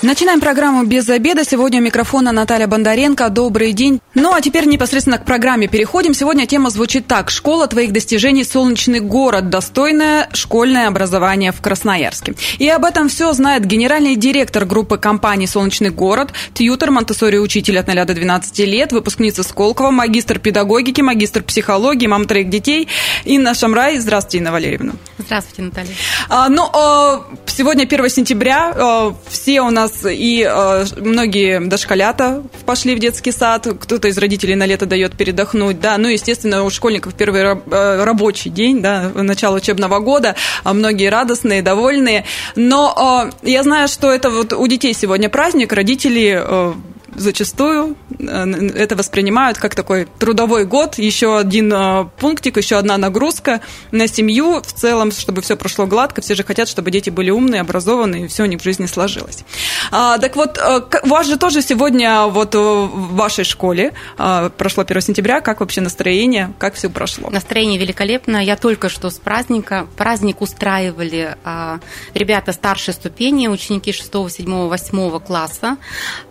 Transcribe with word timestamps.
Начинаем 0.00 0.38
программу 0.38 0.84
«Без 0.84 1.08
обеда». 1.08 1.42
Сегодня 1.42 1.80
у 1.80 1.82
микрофона 1.82 2.30
Наталья 2.30 2.68
Бондаренко. 2.68 3.28
Добрый 3.30 3.72
день. 3.72 4.00
Ну, 4.14 4.32
а 4.32 4.40
теперь 4.40 4.64
непосредственно 4.66 5.18
к 5.18 5.24
программе 5.24 5.66
переходим. 5.66 6.14
Сегодня 6.14 6.46
тема 6.46 6.70
звучит 6.70 7.08
так. 7.08 7.30
«Школа 7.30 7.66
твоих 7.66 7.92
достижений. 7.92 8.44
Солнечный 8.44 9.00
город. 9.00 9.50
Достойное 9.50 10.28
школьное 10.32 10.86
образование 10.86 11.50
в 11.50 11.60
Красноярске». 11.60 12.34
И 12.58 12.68
об 12.68 12.84
этом 12.84 13.08
все 13.08 13.32
знает 13.32 13.64
генеральный 13.64 14.14
директор 14.14 14.64
группы 14.64 14.98
компании 14.98 15.46
«Солнечный 15.46 15.90
город», 15.90 16.32
тьютер, 16.54 16.92
монтессори 16.92 17.38
учитель 17.38 17.80
от 17.80 17.88
0 17.88 18.04
до 18.04 18.14
12 18.14 18.58
лет, 18.60 18.92
выпускница 18.92 19.42
Сколково, 19.42 19.90
магистр 19.90 20.38
педагогики, 20.38 21.00
магистр 21.00 21.42
психологии, 21.42 22.06
мам 22.06 22.26
троих 22.26 22.50
детей 22.50 22.86
Инна 23.24 23.52
Шамрай. 23.52 23.98
Здравствуйте, 23.98 24.38
Инна 24.38 24.52
Валерьевна. 24.52 24.92
Здравствуйте, 25.18 25.62
Наталья. 25.62 25.90
А, 26.28 26.48
ну, 26.48 26.70
а, 26.72 27.24
сегодня 27.46 27.82
1 27.82 28.08
сентября. 28.10 28.72
А, 28.76 29.14
все 29.28 29.60
у 29.60 29.70
нас 29.70 29.88
нас 29.88 29.97
и 30.04 30.46
э, 30.48 30.84
многие 30.96 31.60
дошколята 31.60 32.42
пошли 32.66 32.94
в 32.94 32.98
детский 32.98 33.32
сад, 33.32 33.66
кто-то 33.80 34.08
из 34.08 34.18
родителей 34.18 34.54
на 34.54 34.66
лето 34.66 34.86
дает 34.86 35.16
передохнуть, 35.16 35.80
да, 35.80 35.98
ну, 35.98 36.08
естественно, 36.08 36.64
у 36.64 36.70
школьников 36.70 37.14
первый 37.14 37.42
э, 37.42 38.04
рабочий 38.04 38.50
день, 38.50 38.82
да, 38.82 39.10
начало 39.14 39.56
учебного 39.56 40.00
года, 40.00 40.34
а 40.64 40.74
многие 40.74 41.08
радостные, 41.08 41.62
довольные, 41.62 42.24
но 42.56 43.30
э, 43.42 43.48
я 43.48 43.62
знаю, 43.62 43.88
что 43.88 44.10
это 44.10 44.30
вот 44.30 44.52
у 44.52 44.66
детей 44.66 44.94
сегодня 44.94 45.28
праздник, 45.28 45.72
родители 45.72 46.40
э, 46.40 46.74
зачастую 47.18 47.96
э, 48.18 48.68
это 48.74 48.96
воспринимают 48.96 49.58
как 49.58 49.74
такой 49.74 50.08
трудовой 50.18 50.64
год, 50.64 50.98
еще 50.98 51.38
один 51.38 51.72
э, 51.72 52.06
пунктик, 52.18 52.56
еще 52.56 52.76
одна 52.76 52.96
нагрузка 52.96 53.60
на 53.90 54.08
семью 54.08 54.60
в 54.62 54.72
целом, 54.72 55.12
чтобы 55.12 55.42
все 55.42 55.56
прошло 55.56 55.86
гладко. 55.86 56.20
Все 56.20 56.34
же 56.34 56.44
хотят, 56.44 56.68
чтобы 56.68 56.90
дети 56.90 57.10
были 57.10 57.30
умные, 57.30 57.60
образованные, 57.60 58.24
и 58.24 58.28
все 58.28 58.44
у 58.44 58.46
них 58.46 58.60
в 58.60 58.64
жизни 58.64 58.86
сложилось. 58.86 59.44
А, 59.90 60.18
так 60.18 60.36
вот, 60.36 60.58
э, 60.58 60.80
у 61.02 61.08
вас 61.08 61.26
же 61.26 61.36
тоже 61.36 61.62
сегодня 61.62 62.26
вот 62.26 62.54
в 62.54 63.14
вашей 63.14 63.44
школе 63.44 63.92
прошло 64.16 64.84
1 64.84 65.00
сентября. 65.00 65.40
Как 65.40 65.60
вообще 65.60 65.80
настроение? 65.80 66.52
Как 66.58 66.74
все 66.74 66.88
прошло? 66.88 67.30
Настроение 67.30 67.78
великолепно. 67.78 68.44
Я 68.44 68.56
только 68.56 68.88
что 68.88 69.10
с 69.10 69.18
праздника. 69.18 69.86
Праздник 69.96 70.40
устраивали 70.40 71.36
а, 71.44 71.80
ребята 72.14 72.52
старшей 72.52 72.94
ступени, 72.94 73.48
ученики 73.48 73.92
6, 73.92 74.12
7, 74.30 74.68
8 74.68 75.20
класса. 75.20 75.76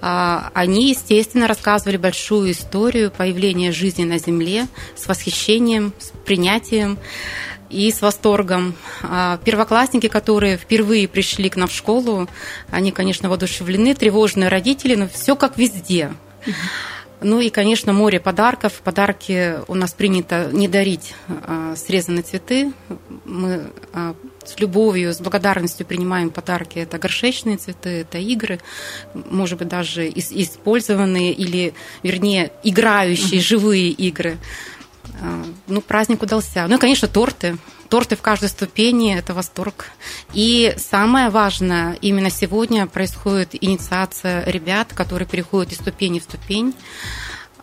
А, 0.01 0.51
они 0.53 0.76
они, 0.77 0.91
естественно, 0.91 1.47
рассказывали 1.47 1.97
большую 1.97 2.51
историю 2.51 3.09
появления 3.09 3.71
жизни 3.71 4.03
на 4.03 4.19
Земле 4.19 4.67
с 4.95 5.07
восхищением, 5.07 5.91
с 5.97 6.11
принятием 6.23 6.99
и 7.71 7.91
с 7.91 7.99
восторгом. 7.99 8.75
А 9.01 9.39
первоклассники, 9.43 10.07
которые 10.07 10.55
впервые 10.55 11.07
пришли 11.07 11.49
к 11.49 11.55
нам 11.55 11.67
в 11.67 11.71
школу, 11.71 12.29
они, 12.69 12.91
конечно, 12.91 13.27
воодушевлены, 13.27 13.95
тревожные 13.95 14.49
родители, 14.49 14.93
но 14.93 15.07
все 15.07 15.35
как 15.35 15.57
везде. 15.57 16.11
Ну 17.21 17.39
и, 17.39 17.49
конечно, 17.49 17.91
море 17.91 18.19
подарков. 18.19 18.73
Подарки 18.83 19.55
у 19.67 19.73
нас 19.73 19.93
принято 19.93 20.51
не 20.53 20.67
дарить 20.67 21.15
а, 21.27 21.75
срезанные 21.75 22.21
цветы. 22.21 22.71
Мы 23.25 23.71
а, 23.93 24.13
с 24.47 24.59
любовью, 24.59 25.13
с 25.13 25.19
благодарностью 25.19 25.85
принимаем 25.85 26.29
подарки. 26.29 26.79
Это 26.79 26.97
горшечные 26.97 27.57
цветы, 27.57 28.01
это 28.01 28.17
игры, 28.17 28.59
может 29.13 29.59
быть, 29.59 29.67
даже 29.67 30.07
использованные 30.09 31.33
или, 31.33 31.73
вернее, 32.03 32.51
играющие, 32.63 33.41
живые 33.41 33.89
игры. 33.89 34.37
А, 35.21 35.43
ну, 35.67 35.81
праздник 35.81 36.21
удался. 36.21 36.67
Ну 36.67 36.75
и, 36.75 36.79
конечно, 36.79 37.07
торты. 37.07 37.57
Торты 37.89 38.15
в 38.15 38.21
каждой 38.21 38.49
ступени– 38.49 39.17
это 39.17 39.33
восторг. 39.33 39.91
И 40.33 40.73
самое 40.77 41.29
важное, 41.29 41.97
именно 42.01 42.29
сегодня 42.29 42.85
происходит 42.85 43.55
инициация 43.61 44.43
ребят, 44.45 44.93
которые 44.93 45.27
переходят 45.27 45.71
из 45.71 45.77
ступени 45.77 46.19
в 46.19 46.23
ступень. 46.23 46.73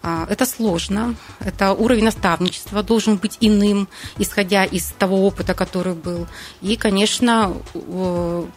А, 0.06 0.26
это 0.28 0.44
сложно, 0.44 1.15
это 1.41 1.72
уровень 1.72 2.04
наставничества 2.04 2.82
должен 2.82 3.16
быть 3.16 3.38
иным, 3.41 3.88
исходя 4.19 4.66
из 4.66 4.92
того 4.98 5.26
опыта, 5.26 5.54
который 5.54 5.94
был. 5.94 6.26
И, 6.60 6.76
конечно, 6.76 7.54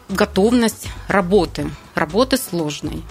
готовность 0.10 0.88
работы, 1.08 1.70
работы 1.96 2.36
сложной. 2.36 3.02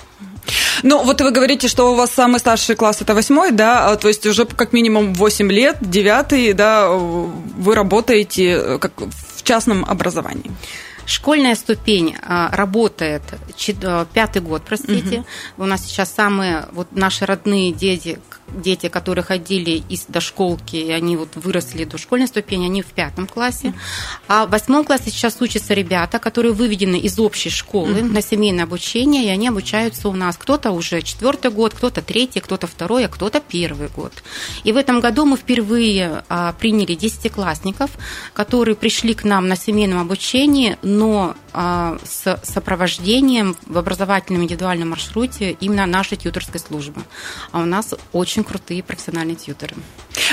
Ну, 0.82 1.02
вот 1.02 1.22
вы 1.22 1.30
говорите, 1.30 1.68
что 1.68 1.92
у 1.92 1.94
вас 1.94 2.10
самый 2.10 2.38
старший 2.38 2.76
класс 2.76 3.00
это 3.00 3.14
восьмой, 3.14 3.52
да, 3.52 3.90
а, 3.90 3.96
то 3.96 4.08
есть 4.08 4.26
уже 4.26 4.44
как 4.44 4.74
минимум 4.74 5.14
8 5.14 5.50
лет, 5.50 5.78
девятый, 5.80 6.52
да, 6.52 6.90
вы 6.90 7.74
работаете 7.74 8.44
э, 8.44 8.78
как 8.78 8.92
в 9.00 9.42
частном 9.44 9.82
образовании. 9.86 10.52
Школьная 11.06 11.54
ступень 11.54 12.16
а, 12.22 12.50
работает 12.52 13.22
э, 13.68 14.06
пятый 14.12 14.42
год, 14.42 14.62
простите. 14.66 15.20
Угу. 15.56 15.64
У 15.64 15.66
нас 15.66 15.86
сейчас 15.86 16.12
самые 16.12 16.66
вот 16.72 16.88
наши 16.90 17.24
родные 17.24 17.72
дети, 17.72 18.18
дети, 18.48 18.88
которые 18.88 19.24
ходили 19.24 19.82
из 19.88 20.04
дошколки, 20.06 20.76
и 20.76 20.90
они 20.90 21.16
вот 21.16 21.30
выросли 21.34 21.84
до 21.84 21.98
школьной 21.98 22.26
ступени, 22.26 22.66
они 22.66 22.82
в 22.82 22.86
пятом 22.86 23.26
классе. 23.26 23.74
А 24.28 24.46
в 24.46 24.50
восьмом 24.50 24.84
классе 24.84 25.10
сейчас 25.10 25.40
учатся 25.40 25.74
ребята, 25.74 26.18
которые 26.18 26.52
выведены 26.52 26.96
из 26.96 27.18
общей 27.18 27.50
школы 27.50 28.02
на 28.02 28.22
семейное 28.22 28.64
обучение, 28.64 29.26
и 29.26 29.28
они 29.28 29.48
обучаются 29.48 30.08
у 30.08 30.12
нас. 30.12 30.36
Кто-то 30.36 30.70
уже 30.70 31.02
четвертый 31.02 31.50
год, 31.50 31.74
кто-то 31.74 32.02
третий, 32.02 32.40
кто-то 32.40 32.66
второй, 32.66 33.06
а 33.06 33.08
кто-то 33.08 33.40
первый 33.40 33.88
год. 33.88 34.12
И 34.64 34.72
в 34.72 34.76
этом 34.76 35.00
году 35.00 35.24
мы 35.24 35.36
впервые 35.36 36.24
а, 36.28 36.52
приняли 36.52 36.94
десятиклассников, 36.94 37.90
которые 38.32 38.76
пришли 38.76 39.14
к 39.14 39.24
нам 39.24 39.48
на 39.48 39.56
семейном 39.56 39.98
обучении, 39.98 40.78
но 40.82 41.34
с 41.56 42.38
сопровождением 42.42 43.56
в 43.66 43.78
образовательном 43.78 44.42
индивидуальном 44.42 44.90
маршруте 44.90 45.52
именно 45.52 45.86
нашей 45.86 46.18
тьюторской 46.18 46.60
службы. 46.60 47.00
А 47.50 47.60
у 47.60 47.64
нас 47.64 47.94
очень 48.12 48.44
крутые 48.44 48.82
профессиональные 48.82 49.36
тьютеры. 49.36 49.74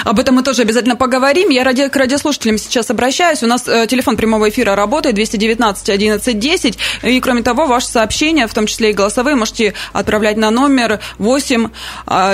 Об 0.03 0.19
этом 0.19 0.35
мы 0.35 0.43
тоже 0.43 0.63
обязательно 0.63 0.95
поговорим. 0.97 1.49
Я 1.49 1.63
ради, 1.63 1.87
к 1.87 1.95
радиослушателям 1.95 2.57
сейчас 2.57 2.89
обращаюсь. 2.89 3.41
У 3.41 3.47
нас 3.47 3.67
э, 3.67 3.87
телефон 3.87 4.17
прямого 4.17 4.49
эфира 4.49 4.75
работает 4.75 5.15
219 5.15 5.89
11 5.89 6.39
10. 6.39 6.77
И, 7.03 7.19
кроме 7.21 7.41
того, 7.41 7.67
ваши 7.67 7.87
сообщения, 7.87 8.47
в 8.47 8.53
том 8.53 8.67
числе 8.67 8.91
и 8.91 8.93
голосовые, 8.93 9.35
можете 9.35 9.73
отправлять 9.93 10.35
на 10.35 10.51
номер 10.51 10.99
8 11.19 11.69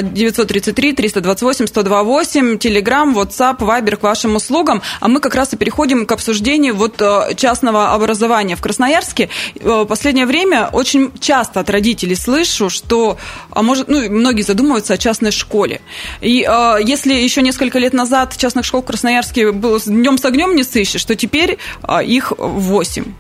933 0.01 0.93
328 0.93 1.67
128, 1.67 2.57
Телеграм, 2.57 3.15
WhatsApp, 3.15 3.59
Viber 3.59 3.97
к 3.97 4.03
вашим 4.03 4.35
услугам. 4.35 4.81
А 4.99 5.07
мы 5.07 5.19
как 5.19 5.35
раз 5.35 5.53
и 5.53 5.57
переходим 5.57 6.07
к 6.07 6.11
обсуждению 6.11 6.75
вот 6.75 6.99
э, 7.01 7.35
частного 7.35 7.93
образования 7.93 8.55
в 8.55 8.61
Красноярске 8.61 8.78
Красноярске 8.79 9.29
в 9.59 9.83
э, 9.83 9.85
последнее 9.85 10.25
время 10.25 10.69
очень 10.71 11.11
часто 11.19 11.59
от 11.59 11.69
родителей 11.69 12.15
слышу, 12.15 12.69
что, 12.69 13.17
а 13.51 13.61
может, 13.61 13.89
ну, 13.89 14.09
многие 14.09 14.43
задумываются 14.43 14.93
о 14.93 14.97
частной 14.97 15.31
школе. 15.31 15.81
И 16.21 16.47
э, 16.49 16.77
если 16.85 17.13
еще 17.13 17.41
несколько 17.41 17.77
лет 17.77 17.91
назад 17.91 18.37
частных 18.37 18.63
школ 18.63 18.81
в 18.81 18.85
Красноярске 18.85 19.51
было 19.51 19.81
днем 19.81 20.17
с 20.17 20.23
огнем 20.23 20.55
не 20.55 20.63
сыщешь, 20.63 21.03
то 21.03 21.17
теперь 21.17 21.57
э, 21.83 22.05
их 22.05 22.31
восемь. 22.37 23.13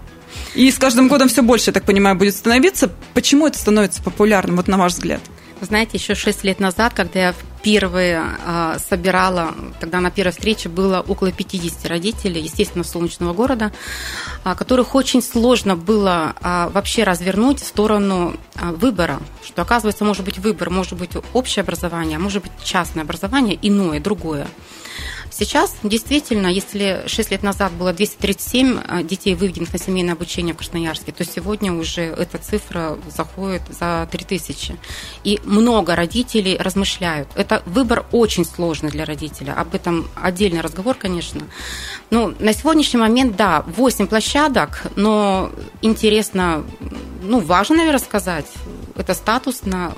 И 0.55 0.71
с 0.71 0.77
каждым 0.77 1.09
годом 1.09 1.27
все 1.27 1.41
больше, 1.41 1.71
я 1.71 1.73
так 1.73 1.83
понимаю, 1.83 2.15
будет 2.15 2.35
становиться. 2.35 2.89
Почему 3.13 3.45
это 3.45 3.59
становится 3.59 4.01
популярным, 4.01 4.55
вот 4.55 4.69
на 4.69 4.77
ваш 4.77 4.93
взгляд? 4.93 5.19
Знаете, 5.65 5.97
еще 5.97 6.15
шесть 6.15 6.43
лет 6.43 6.59
назад, 6.59 6.93
когда 6.93 7.19
я 7.19 7.33
впервые 7.33 8.23
э, 8.45 8.77
собирала, 8.87 9.53
тогда 9.79 9.99
на 9.99 10.11
первой 10.11 10.31
встрече 10.31 10.69
было 10.69 11.03
около 11.05 11.31
50 11.31 11.85
родителей, 11.87 12.41
естественно, 12.41 12.83
солнечного 12.83 13.33
города, 13.33 13.71
э, 14.45 14.55
которых 14.55 14.95
очень 14.95 15.21
сложно 15.21 15.75
было 15.75 16.35
э, 16.41 16.69
вообще 16.71 17.03
развернуть 17.03 17.59
в 17.61 17.67
сторону 17.67 18.35
выбора, 18.55 19.19
что 19.45 19.61
оказывается 19.61 20.05
может 20.05 20.23
быть 20.23 20.39
выбор, 20.39 20.69
может 20.69 20.93
быть 20.93 21.11
общее 21.33 21.61
образование, 21.63 22.17
а 22.17 22.19
может 22.19 22.43
быть 22.43 22.51
частное 22.63 23.03
образование, 23.03 23.57
иное, 23.61 23.99
другое. 23.99 24.47
Сейчас 25.31 25.75
действительно, 25.83 26.47
если 26.47 27.03
6 27.05 27.31
лет 27.31 27.43
назад 27.43 27.71
было 27.71 27.93
237 27.93 28.79
э, 28.79 29.03
детей, 29.03 29.35
выведенных 29.35 29.71
на 29.71 29.79
семейное 29.79 30.13
обучение 30.13 30.53
в 30.53 30.57
Красноярске, 30.57 31.11
то 31.11 31.23
сегодня 31.23 31.71
уже 31.71 32.01
эта 32.01 32.37
цифра 32.37 32.97
заходит 33.15 33.61
за 33.69 34.07
3000. 34.11 34.75
И 35.23 35.39
много 35.43 35.95
родителей 35.95 36.57
размышляют. 36.57 37.29
Это 37.35 37.63
выбор 37.65 38.05
очень 38.11 38.45
сложный 38.45 38.89
для 38.89 39.05
родителя. 39.05 39.53
Об 39.53 39.75
этом 39.75 40.07
отдельный 40.15 40.61
разговор, 40.61 40.95
конечно. 40.95 41.41
Ну, 42.09 42.33
на 42.39 42.53
сегодняшний 42.53 42.99
момент, 42.99 43.35
да, 43.35 43.63
8 43.67 44.07
площадок, 44.07 44.83
но 44.95 45.51
интересно, 45.81 46.65
ну, 47.21 47.39
важно, 47.39 47.77
наверное, 47.77 47.99
сказать, 47.99 48.47
это 48.95 49.13
статусно 49.13 49.93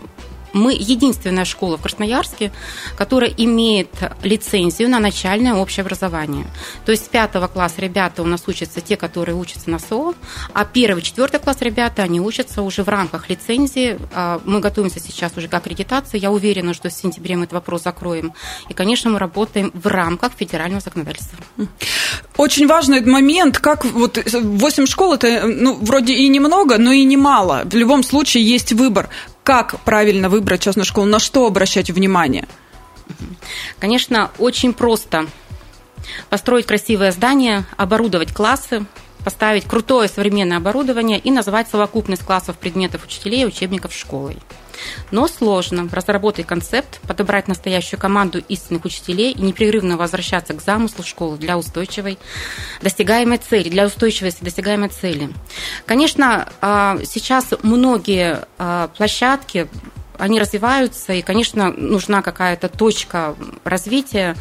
Мы 0.53 0.74
единственная 0.74 1.45
школа 1.45 1.77
в 1.77 1.81
Красноярске, 1.81 2.51
которая 2.95 3.31
имеет 3.38 3.89
лицензию 4.24 4.89
на 4.89 5.00
начальное 5.00 5.53
общее 5.53 5.83
образование. 5.83 6.45
То 6.86 6.92
есть 6.92 7.06
с 7.06 7.07
пятого 7.09 7.48
класса 7.48 7.75
ребята 7.80 8.21
у 8.21 8.25
нас 8.25 8.44
учатся 8.48 8.81
те, 8.81 8.98
которые 8.98 9.36
учатся 9.36 9.69
на 9.69 9.80
СО, 9.80 10.13
а 10.53 10.65
первый, 10.65 11.01
четвертый 11.01 11.39
класс 11.39 11.57
ребята, 11.62 12.03
они 12.03 12.19
учатся 12.19 12.62
уже 12.62 12.83
в 12.83 12.89
рамках 12.89 13.30
лицензии. 13.30 13.98
А, 14.13 14.42
мы 14.45 14.59
готовимся 14.59 15.00
сейчас 15.00 15.33
уже 15.38 15.48
к 15.48 15.53
аккредитации. 15.53 16.19
Я 16.19 16.31
уверена, 16.31 16.74
что 16.74 16.89
в 16.89 16.94
сентябре 16.94 17.36
мы 17.36 17.44
этот 17.44 17.53
вопрос 17.53 17.83
закроем. 17.83 18.33
И, 18.69 18.74
конечно, 18.74 19.09
мы 19.09 19.19
работаем 19.19 19.71
в 19.74 19.88
рамках 19.88 20.33
федерального 20.38 20.81
законодательства. 20.81 21.38
Очень 22.38 22.68
важный 22.68 23.01
момент, 23.06 23.59
как 23.59 23.86
вот 23.86 24.18
8 24.25 24.86
школ, 24.86 25.13
это 25.13 25.45
ну, 25.45 25.75
вроде 25.75 26.13
и 26.13 26.27
немного, 26.27 26.77
но 26.77 26.92
и 26.92 27.03
немало. 27.03 27.63
В 27.65 27.75
любом 27.75 28.03
случае 28.03 28.44
есть 28.44 28.74
выбор. 28.74 29.09
Как 29.44 29.80
правильно 29.82 30.30
выбрать 30.30 30.62
частную 30.62 30.86
школу, 30.86 31.08
на 31.08 31.20
что 31.20 31.48
обращать 31.48 31.90
внимание? 31.90 32.48
Конечно, 33.80 34.32
очень 34.38 34.74
просто 34.74 35.28
построить 36.30 36.66
красивое 36.66 37.12
здание, 37.12 37.66
оборудовать 37.78 38.34
классы, 38.34 38.86
поставить 39.24 39.66
крутое 39.66 40.08
современное 40.08 40.58
оборудование 40.58 41.20
и 41.20 41.32
назвать 41.32 41.70
совокупность 41.70 42.24
классов, 42.24 42.58
предметов, 42.58 43.04
учителей 43.06 43.42
и 43.42 43.46
учебников 43.46 43.94
школой. 43.94 44.38
Но 45.12 45.28
сложно 45.28 45.88
разработать 45.92 46.48
концепт, 46.48 47.00
подобрать 47.07 47.48
настоящую 47.48 48.00
команду 48.00 48.44
истинных 48.48 48.86
учителей 48.86 49.31
и 49.31 49.42
непрерывно 49.42 49.98
возвращаться 49.98 50.54
к 50.54 50.62
замыслу 50.62 51.04
школы 51.04 51.38
для 51.38 51.57
устойчивой 51.57 52.18
достигаемой 52.81 53.38
цели, 53.38 53.69
для 53.69 53.86
устойчивости 53.86 54.44
достигаемой 54.44 54.89
цели. 54.89 55.30
Конечно, 55.86 56.50
а, 56.62 56.98
сейчас 57.04 57.48
многие 57.63 58.45
а, 58.57 58.89
площадки 58.89 59.68
они 60.18 60.39
развиваются, 60.39 61.13
и, 61.13 61.24
конечно, 61.24 61.72
нужна 61.72 62.22
какая-то 62.22 62.69
точка 62.69 63.36
развития. 63.63 64.36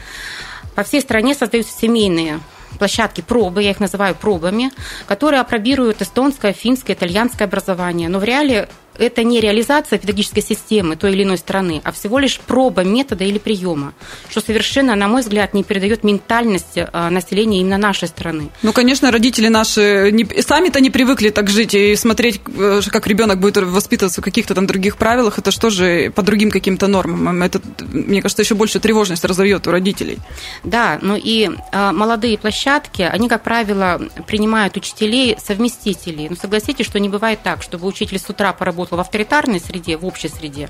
По 0.75 0.82
всей 0.84 1.00
стране 1.00 1.34
создаются 1.34 1.76
семейные 1.76 2.40
площадки 2.78 3.20
пробы, 3.20 3.62
я 3.62 3.70
их 3.70 3.81
называю 3.81 4.14
пробами, 4.14 4.70
которые 5.06 5.40
апробируют 5.40 6.02
эстонское, 6.02 6.52
финское, 6.52 6.94
итальянское 6.94 7.44
образование. 7.44 8.08
Но 8.08 8.19
в 8.19 8.25
реале 8.25 8.69
это 8.98 9.22
не 9.25 9.40
реализация 9.40 9.98
педагогической 9.98 10.42
системы 10.42 10.96
той 10.96 11.12
или 11.12 11.22
иной 11.22 11.38
страны, 11.38 11.81
а 11.84 11.92
всего 11.92 12.19
лишь 12.19 12.38
проба 12.40 12.82
метода 12.84 13.25
или 13.25 13.38
приема, 13.38 13.94
что 14.28 14.40
совершенно, 14.40 14.94
на 14.94 15.08
мой 15.08 15.22
взгляд, 15.22 15.54
не 15.54 15.64
передает 15.64 16.04
ментальность 16.04 16.76
а, 16.76 17.10
населения 17.10 17.60
именно 17.60 17.78
нашей 17.78 18.08
страны. 18.08 18.50
Ну, 18.62 18.72
конечно, 18.72 19.10
родители 19.10 19.48
наши 19.48 20.10
не, 20.12 20.25
сами-то 20.42 20.81
не 20.81 20.90
привыкли 20.90 21.31
так 21.31 21.48
жить 21.48 21.75
и 21.75 21.96
смотреть, 21.96 22.40
э, 22.46 22.81
как 22.90 23.06
ребенок 23.06 23.40
будет 23.40 23.56
воспитываться 23.56 24.20
в 24.20 24.25
каких-то 24.25 24.54
там 24.54 24.66
других 24.66 24.96
правилах, 24.96 25.38
это 25.38 25.50
что 25.50 25.70
же 25.70 26.10
по 26.10 26.22
другим 26.22 26.50
каким-то 26.50 26.86
нормам? 26.86 27.43
Это, 27.43 27.60
мне 27.81 28.22
кажется, 28.22 28.43
еще 28.43 28.54
больше 28.54 28.81
тревожность 28.81 29.25
разовьет 29.25 29.66
у 29.66 29.70
родителей. 29.70 30.19
Да, 30.64 30.98
ну 31.02 31.16
и 31.16 31.50
а, 31.72 31.93
молодые 31.93 32.38
площадки, 32.38 33.02
они, 33.02 33.28
как 33.28 33.43
правило, 33.43 34.00
принимают 34.26 34.76
учителей 34.76 35.36
совместителей. 35.43 36.25
Но 36.25 36.31
ну, 36.31 36.36
согласитесь, 36.36 36.86
что 36.86 36.98
не 37.00 37.08
бывает 37.08 37.40
так, 37.43 37.62
чтобы 37.62 37.86
учитель 37.86 38.19
с 38.19 38.28
утра 38.28 38.52
поработал 38.52 38.89
в 38.96 39.00
авторитарной 39.00 39.60
среде, 39.60 39.96
в 39.96 40.06
общей 40.06 40.28
среде, 40.28 40.69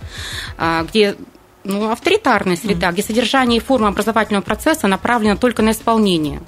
а, 0.59 0.85
где 0.85 1.17
ну, 1.65 1.91
авторитарная 1.91 2.57
среда, 2.57 2.89
mm-hmm. 2.89 2.93
где 2.93 3.03
содержание 3.03 3.59
и 3.59 3.61
форма 3.63 3.89
образовательного 3.89 4.43
процесса 4.43 4.87
направлена 4.87 5.37
только 5.37 5.63
на 5.63 5.71
исполнение. 5.73 6.41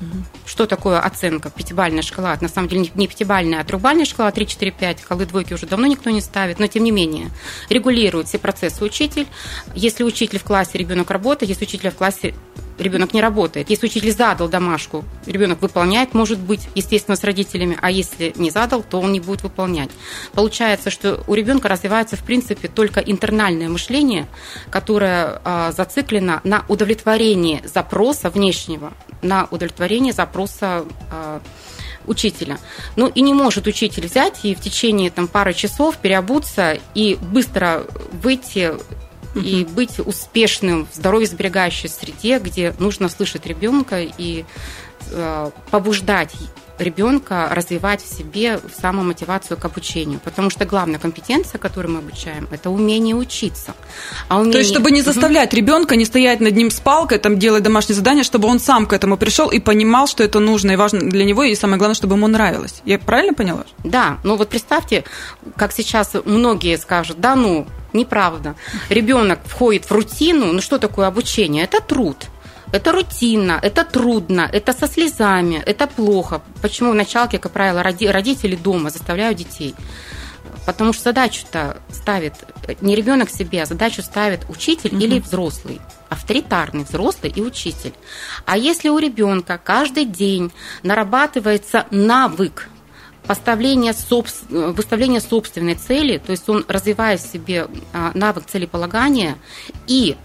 Mm-hmm. 0.00 0.35
Что 0.46 0.66
такое 0.66 1.00
оценка? 1.00 1.50
Пятибальная 1.50 2.02
шкала. 2.02 2.38
На 2.40 2.48
самом 2.48 2.68
деле 2.68 2.88
не 2.94 3.08
пятибальная, 3.08 3.60
а 3.60 3.64
трехбальная 3.64 4.04
шкала 4.04 4.30
3, 4.30 4.46
4, 4.46 4.70
5. 4.70 5.02
Колы 5.02 5.26
двойки 5.26 5.52
уже 5.52 5.66
давно 5.66 5.86
никто 5.86 6.08
не 6.10 6.20
ставит, 6.20 6.60
но 6.60 6.68
тем 6.68 6.84
не 6.84 6.92
менее 6.92 7.30
регулирует 7.68 8.28
все 8.28 8.38
процессы 8.38 8.84
учитель. 8.84 9.26
Если 9.74 10.04
учитель 10.04 10.38
в 10.38 10.44
классе, 10.44 10.78
ребенок 10.78 11.10
работает, 11.10 11.50
если 11.50 11.64
учитель 11.64 11.90
в 11.90 11.96
классе 11.96 12.32
ребенок 12.78 13.14
не 13.14 13.20
работает. 13.20 13.70
Если 13.70 13.86
учитель 13.86 14.12
задал 14.12 14.48
домашку, 14.48 15.04
ребенок 15.24 15.62
выполняет, 15.62 16.14
может 16.14 16.38
быть, 16.38 16.68
естественно, 16.74 17.16
с 17.16 17.24
родителями, 17.24 17.78
а 17.80 17.90
если 17.90 18.32
не 18.36 18.50
задал, 18.50 18.82
то 18.82 19.00
он 19.00 19.12
не 19.12 19.20
будет 19.20 19.42
выполнять. 19.42 19.90
Получается, 20.34 20.90
что 20.90 21.24
у 21.26 21.34
ребенка 21.34 21.68
развивается, 21.68 22.16
в 22.16 22.22
принципе, 22.22 22.68
только 22.68 23.00
интернальное 23.00 23.68
мышление, 23.68 24.26
которое 24.70 25.40
а, 25.44 25.72
зациклено 25.72 26.40
на 26.44 26.64
удовлетворении 26.68 27.62
запроса 27.64 28.30
внешнего, 28.30 28.92
на 29.22 29.46
удовлетворение 29.50 30.12
запроса 30.12 30.35
а, 31.10 31.40
учителя. 32.06 32.58
Ну 32.96 33.08
и 33.08 33.20
не 33.20 33.34
может 33.34 33.66
учитель 33.66 34.06
взять 34.06 34.44
и 34.44 34.54
в 34.54 34.60
течение 34.60 35.10
там, 35.10 35.28
пары 35.28 35.54
часов 35.54 35.96
переобуться 35.96 36.78
и 36.94 37.16
быстро 37.20 37.84
выйти 38.22 38.74
и 39.34 39.64
быть 39.64 39.98
успешным 39.98 40.86
в 40.90 40.94
здоровье 40.94 41.26
сберегающей 41.26 41.88
среде, 41.88 42.38
где 42.38 42.74
нужно 42.78 43.08
слышать 43.08 43.46
ребенка 43.46 44.00
и 44.00 44.44
э, 45.10 45.50
побуждать 45.70 46.32
ребенка 46.78 47.48
развивать 47.50 48.02
в 48.02 48.14
себе 48.14 48.60
самомотивацию 48.80 49.56
к 49.56 49.64
обучению. 49.64 50.20
Потому 50.22 50.50
что 50.50 50.64
главная 50.64 50.98
компетенция, 50.98 51.58
которую 51.58 51.94
мы 51.94 51.98
обучаем, 51.98 52.48
это 52.50 52.70
умение 52.70 53.14
учиться. 53.14 53.74
А 54.28 54.36
умение... 54.36 54.52
То 54.52 54.58
есть, 54.58 54.70
чтобы 54.70 54.90
не 54.90 55.02
заставлять 55.02 55.54
ребенка, 55.54 55.96
не 55.96 56.04
стоять 56.04 56.40
над 56.40 56.54
ним 56.54 56.70
с 56.70 56.80
палкой, 56.80 57.18
там, 57.18 57.38
делать 57.38 57.62
домашнее 57.62 57.96
задание, 57.96 58.24
чтобы 58.24 58.48
он 58.48 58.60
сам 58.60 58.86
к 58.86 58.92
этому 58.92 59.16
пришел 59.16 59.50
и 59.50 59.58
понимал, 59.58 60.06
что 60.06 60.22
это 60.22 60.40
нужно 60.40 60.72
и 60.72 60.76
важно 60.76 61.00
для 61.00 61.24
него, 61.24 61.42
и 61.44 61.54
самое 61.54 61.78
главное, 61.78 61.94
чтобы 61.94 62.16
ему 62.16 62.26
нравилось. 62.26 62.82
Я 62.84 62.98
правильно 62.98 63.34
поняла? 63.34 63.64
Да, 63.84 64.18
ну 64.24 64.36
вот 64.36 64.48
представьте, 64.48 65.04
как 65.56 65.72
сейчас 65.72 66.12
многие 66.24 66.76
скажут, 66.78 67.20
да 67.20 67.34
ну, 67.36 67.66
неправда. 67.92 68.54
Ребенок 68.88 69.40
входит 69.44 69.84
в 69.86 69.92
рутину, 69.92 70.52
ну 70.52 70.60
что 70.60 70.78
такое 70.78 71.06
обучение? 71.06 71.64
Это 71.64 71.80
труд. 71.80 72.26
Это 72.72 72.92
рутинно, 72.92 73.58
это 73.62 73.84
трудно, 73.84 74.48
это 74.52 74.72
со 74.72 74.86
слезами, 74.88 75.62
это 75.64 75.86
плохо. 75.86 76.42
Почему 76.62 76.90
в 76.90 76.94
началке, 76.94 77.38
как 77.38 77.52
правило, 77.52 77.82
родители 77.82 78.56
дома 78.56 78.90
заставляют 78.90 79.38
детей? 79.38 79.74
Потому 80.66 80.92
что 80.92 81.04
задачу-то 81.04 81.80
ставит 81.92 82.34
не 82.80 82.96
ребенок 82.96 83.30
себе, 83.30 83.62
а 83.62 83.66
задачу 83.66 84.02
ставит 84.02 84.40
учитель 84.48 84.94
угу. 84.94 85.04
или 85.04 85.20
взрослый 85.20 85.80
авторитарный 86.08 86.84
взрослый 86.84 87.32
и 87.34 87.40
учитель. 87.40 87.92
А 88.44 88.56
если 88.56 88.88
у 88.88 88.98
ребенка 88.98 89.60
каждый 89.62 90.04
день 90.04 90.52
нарабатывается 90.82 91.86
навык 91.90 92.68
поставление 93.26 93.92
собствен... 93.92 94.72
выставление 94.72 95.20
собственной 95.20 95.74
цели, 95.74 96.18
то 96.18 96.30
есть 96.30 96.48
он 96.48 96.64
развивает 96.68 97.20
в 97.20 97.32
себе 97.32 97.66
а, 97.92 98.12
навык 98.14 98.46
целеполагания 98.46 99.36
и 99.86 100.16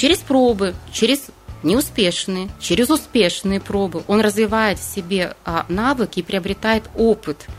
через 0.00 0.20
пробы, 0.20 0.74
через 0.94 1.26
неуспешные, 1.62 2.48
через 2.58 2.88
успешные 2.88 3.60
пробы 3.60 4.02
он 4.06 4.22
развивает 4.22 4.78
в 4.78 4.82
себе 4.82 5.36
а, 5.44 5.66
навыки 5.68 6.20
и 6.20 6.22
приобретает 6.22 6.84
опыт– 6.96 7.46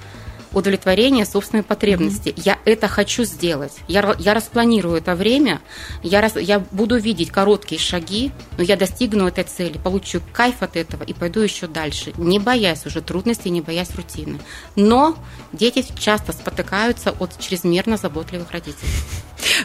удовлетворения 0.53 1.25
собственной 1.25 1.63
потребности. 1.63 2.29
Mm-hmm. 2.29 2.41
Я 2.43 2.57
это 2.65 2.87
хочу 2.87 3.23
сделать. 3.23 3.73
Я, 3.87 4.15
я 4.19 4.33
распланирую 4.33 4.97
это 4.97 5.15
время, 5.15 5.61
я, 6.03 6.21
рас, 6.21 6.35
я 6.35 6.59
буду 6.59 6.97
видеть 6.97 7.31
короткие 7.31 7.79
шаги, 7.79 8.31
но 8.57 8.63
я 8.63 8.75
достигну 8.75 9.27
этой 9.27 9.43
цели, 9.43 9.77
получу 9.77 10.21
кайф 10.33 10.61
от 10.61 10.75
этого 10.75 11.03
и 11.03 11.13
пойду 11.13 11.39
еще 11.39 11.67
дальше, 11.67 12.13
не 12.17 12.39
боясь 12.39 12.85
уже 12.85 13.01
трудностей, 13.01 13.49
не 13.49 13.61
боясь 13.61 13.95
рутины. 13.95 14.39
Но 14.75 15.15
дети 15.53 15.85
часто 15.97 16.33
спотыкаются 16.33 17.11
от 17.11 17.39
чрезмерно 17.39 17.97
заботливых 17.97 18.51
родителей. 18.51 18.89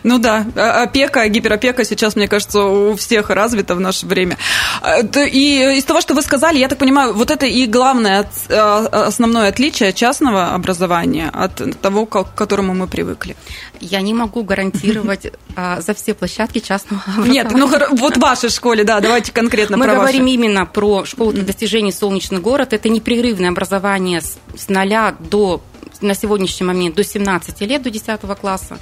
Ну 0.02 0.18
да, 0.18 0.46
а, 0.56 0.82
опека, 0.82 1.26
гиперопека 1.28 1.84
сейчас, 1.84 2.16
мне 2.16 2.28
кажется, 2.28 2.62
у 2.62 2.96
всех 2.96 3.30
развита 3.30 3.74
в 3.74 3.80
наше 3.80 4.06
время. 4.06 4.38
А, 4.82 5.00
и 5.00 5.78
из 5.78 5.84
того, 5.84 6.00
что 6.00 6.14
вы 6.14 6.22
сказали, 6.22 6.58
я 6.58 6.68
так 6.68 6.78
понимаю, 6.78 7.14
вот 7.14 7.30
это 7.30 7.46
и 7.46 7.66
главное, 7.66 8.28
а, 8.48 9.06
основное 9.06 9.48
отличие 9.48 9.92
частного 9.92 10.54
образования 10.54 11.30
от 11.32 11.80
того, 11.80 12.06
к 12.06 12.34
которому 12.34 12.74
мы 12.74 12.86
привыкли. 12.86 13.36
Я 13.80 14.00
не 14.00 14.14
могу 14.14 14.42
гарантировать 14.42 15.32
за 15.56 15.94
все 15.94 16.14
площадки 16.14 16.58
частного 16.58 17.02
образования. 17.02 17.32
Нет, 17.32 17.52
ну 17.52 17.68
вот 17.96 18.16
в 18.16 18.20
вашей 18.20 18.50
школе, 18.50 18.84
да, 18.84 19.00
давайте 19.00 19.32
конкретно 19.32 19.76
мы 19.76 19.84
про 19.84 19.94
Мы 19.94 19.98
говорим 20.00 20.26
именно 20.26 20.66
про 20.66 21.04
школу 21.04 21.32
для 21.32 21.42
достижений 21.44 21.92
«Солнечный 21.92 22.40
город». 22.40 22.72
Это 22.72 22.88
непрерывное 22.88 23.50
образование 23.50 24.20
с, 24.20 24.38
с 24.56 24.68
нуля 24.68 25.14
до 25.18 25.62
на 26.00 26.14
сегодняшний 26.14 26.66
момент 26.66 26.94
до 26.94 27.04
17 27.04 27.60
лет, 27.62 27.82
до 27.82 27.90
10 27.90 28.20
класса. 28.40 28.78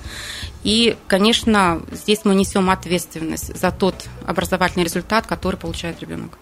И, 0.63 0.97
конечно, 1.07 1.83
здесь 1.93 2.21
мы 2.25 2.35
несем 2.35 2.71
ответственность 2.71 3.57
за 3.59 3.71
тот 3.71 4.07
образовательный 4.27 4.85
результат, 4.85 5.27
который 5.27 5.57
получает 5.57 6.01
ребенок. 6.01 6.39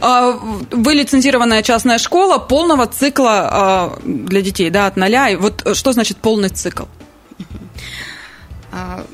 А, 0.00 0.32
вы 0.70 0.94
лицензированная 0.94 1.62
частная 1.62 1.98
школа 1.98 2.38
полного 2.38 2.86
цикла 2.86 3.48
а, 3.50 3.98
для 4.04 4.42
детей, 4.42 4.70
да, 4.70 4.86
от 4.86 4.96
нуля. 4.96 5.30
И 5.30 5.36
вот 5.36 5.76
что 5.76 5.92
значит 5.92 6.18
полный 6.18 6.50
цикл? 6.50 6.84
А, 8.70 9.04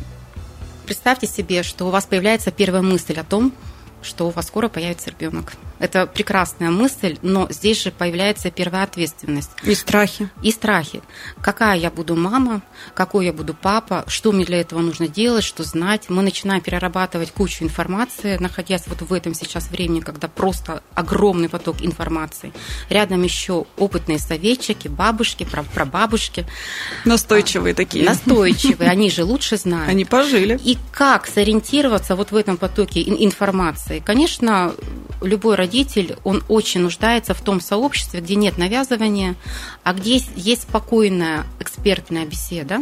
представьте 0.86 1.26
себе, 1.26 1.62
что 1.62 1.86
у 1.86 1.90
вас 1.90 2.06
появляется 2.06 2.50
первая 2.50 2.82
мысль 2.82 3.18
о 3.18 3.24
том, 3.24 3.52
что 4.02 4.28
у 4.28 4.30
вас 4.30 4.46
скоро 4.46 4.68
появится 4.68 5.10
ребенок. 5.10 5.52
Это 5.78 6.06
прекрасная 6.06 6.70
мысль, 6.70 7.18
но 7.22 7.46
здесь 7.50 7.82
же 7.82 7.92
появляется 7.92 8.50
первая 8.50 8.82
ответственность. 8.82 9.50
И 9.62 9.74
страхи. 9.74 10.28
И 10.42 10.50
страхи. 10.50 11.02
Какая 11.40 11.76
я 11.76 11.90
буду 11.90 12.16
мама, 12.16 12.62
какой 12.94 13.26
я 13.26 13.32
буду 13.32 13.54
папа, 13.54 14.04
что 14.08 14.32
мне 14.32 14.44
для 14.44 14.60
этого 14.60 14.80
нужно 14.80 15.06
делать, 15.06 15.44
что 15.44 15.62
знать. 15.62 16.06
Мы 16.08 16.22
начинаем 16.22 16.60
перерабатывать 16.60 17.30
кучу 17.30 17.64
информации, 17.64 18.36
находясь 18.38 18.88
вот 18.88 19.02
в 19.02 19.12
этом 19.12 19.34
сейчас 19.34 19.70
времени, 19.70 20.00
когда 20.00 20.26
просто 20.26 20.82
огромный 20.94 21.48
поток 21.48 21.76
информации. 21.80 22.52
Рядом 22.90 23.22
еще 23.22 23.66
опытные 23.76 24.18
советчики, 24.18 24.88
бабушки, 24.88 25.46
прабабушки. 25.74 26.44
Настойчивые 27.04 27.74
такие. 27.74 28.04
Настойчивые, 28.04 28.90
они 28.90 29.10
же 29.10 29.22
лучше 29.22 29.56
знают. 29.56 29.88
Они 29.88 30.04
пожили. 30.04 30.58
И 30.64 30.76
как 30.92 31.26
сориентироваться 31.26 32.16
вот 32.16 32.32
в 32.32 32.36
этом 32.36 32.56
потоке 32.56 33.00
информации? 33.02 33.87
Конечно, 34.04 34.74
любой 35.22 35.56
родитель, 35.56 36.16
он 36.24 36.42
очень 36.48 36.80
нуждается 36.80 37.34
в 37.34 37.40
том 37.40 37.60
сообществе, 37.60 38.20
где 38.20 38.34
нет 38.34 38.58
навязывания, 38.58 39.34
а 39.82 39.92
где 39.92 40.22
есть 40.36 40.62
спокойная 40.62 41.44
экспертная 41.60 42.26
беседа, 42.26 42.80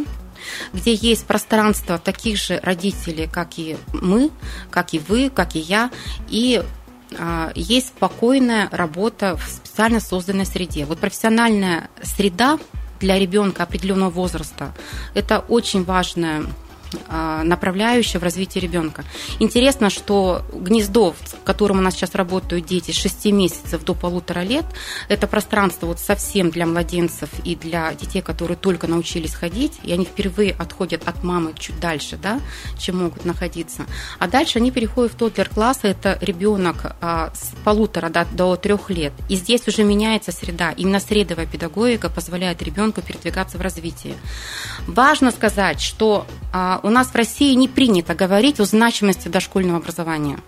где 0.73 0.93
есть 0.93 1.25
пространство 1.25 1.97
таких 1.97 2.37
же 2.37 2.59
родителей, 2.61 3.27
как 3.31 3.57
и 3.57 3.77
мы, 3.93 4.31
как 4.69 4.93
и 4.93 4.99
вы, 4.99 5.29
как 5.29 5.55
и 5.55 5.59
я, 5.59 5.91
и 6.29 6.63
а, 7.17 7.51
есть 7.55 7.87
спокойная 7.87 8.69
работа 8.71 9.37
в 9.37 9.49
специально 9.49 9.99
созданной 9.99 10.45
среде. 10.45 10.85
Вот 10.85 10.99
профессиональная 10.99 11.89
среда 12.03 12.59
для 12.99 13.17
ребенка 13.19 13.63
определенного 13.63 14.09
возраста– 14.09 14.73
это 15.13 15.39
очень 15.39 15.83
важная 15.83 16.43
направляющая 17.09 18.19
в 18.19 18.23
развитии 18.23 18.59
ребенка. 18.59 19.03
Интересно, 19.39 19.89
что 19.89 20.43
гнездо, 20.53 21.13
в 21.13 21.43
котором 21.43 21.79
у 21.79 21.81
нас 21.81 21.95
сейчас 21.95 22.15
работают 22.15 22.65
дети 22.65 22.91
с 22.91 22.95
6 22.95 23.25
месяцев 23.27 23.83
до 23.83 23.93
полутора 23.93 24.41
лет, 24.41 24.65
это 25.09 25.27
пространство 25.27 25.87
вот 25.87 25.99
совсем 25.99 26.49
для 26.49 26.65
младенцев 26.65 27.29
и 27.43 27.55
для 27.55 27.93
детей, 27.93 28.21
которые 28.21 28.57
только 28.57 28.87
научились 28.87 29.33
ходить, 29.33 29.73
и 29.83 29.91
они 29.91 30.05
впервые 30.05 30.53
отходят 30.53 31.07
от 31.07 31.23
мамы 31.23 31.53
чуть 31.57 31.79
дальше, 31.79 32.17
да, 32.17 32.39
чем 32.77 32.97
могут 33.03 33.25
находиться. 33.25 33.85
А 34.19 34.27
дальше 34.27 34.59
они 34.59 34.71
переходят 34.71 35.13
в 35.13 35.15
тодлер 35.15 35.49
класс, 35.49 35.79
это 35.83 36.17
ребенок 36.21 36.95
а, 37.01 37.31
с 37.33 37.53
полутора 37.63 38.09
до, 38.09 38.25
до 38.25 38.55
трех 38.55 38.89
лет. 38.89 39.13
И 39.29 39.35
здесь 39.35 39.67
уже 39.67 39.83
меняется 39.83 40.31
среда. 40.31 40.71
Именно 40.71 40.99
средовая 40.99 41.45
педагогика 41.45 42.09
позволяет 42.09 42.61
ребенку 42.61 43.01
передвигаться 43.01 43.57
в 43.57 43.61
развитии. 43.61 44.15
Важно 44.87 45.31
сказать, 45.31 45.81
что 45.81 46.25
а, 46.53 46.76
у 46.83 46.89
нас 46.89 47.07
в 47.07 47.15
России 47.15 47.53
не 47.53 47.67
принято 47.67 48.15
говорить 48.15 48.59
о 48.59 48.65
значимости 48.65 49.27
дошкольного 49.27 49.77
образования. 49.77 50.39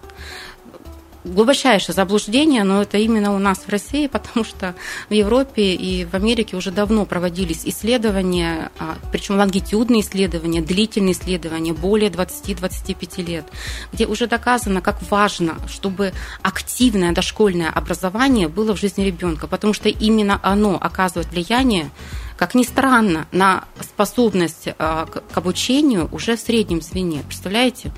Глубочайшее 1.25 1.93
заблуждение, 1.93 2.63
но 2.63 2.81
это 2.81 2.97
именно 2.97 3.35
у 3.35 3.39
нас 3.39 3.59
в 3.59 3.69
России, 3.69 4.07
потому 4.11 4.45
что 4.45 4.73
в 5.09 5.13
Европе 5.13 5.73
и 5.73 6.05
в 6.05 6.13
Америке 6.13 6.55
уже 6.55 6.71
давно 6.71 7.05
проводились 7.05 7.65
исследования, 7.65 8.71
а, 8.79 8.97
причем 9.11 9.37
лонгитюдные 9.37 10.01
исследования, 10.01 10.61
длительные 10.61 11.11
исследования, 11.11 11.73
более 11.73 12.09
20-25 12.09 13.21
лет, 13.21 13.45
где 13.91 14.07
уже 14.07 14.27
доказано, 14.27 14.81
как 14.81 15.01
важно, 15.11 15.57
чтобы 15.67 16.13
активное 16.41 17.11
дошкольное 17.11 17.69
образование 17.69 18.47
было 18.47 18.73
в 18.73 18.79
жизни 18.79 19.03
ребенка, 19.03 19.47
потому 19.47 19.73
что 19.73 19.89
именно 19.89 20.39
оно 20.41 20.77
оказывает 20.79 21.29
влияние 21.31 21.91
как 22.39 22.55
ни 22.55 22.63
странно, 22.63 23.27
на 23.33 23.65
способность 23.81 24.69
а, 24.77 25.07
к 25.07 25.37
обучению 25.37 26.07
уже 26.13 26.37
в 26.37 26.39
среднем 26.39 26.81
звене. 26.81 27.21
Представляете? 27.27 27.91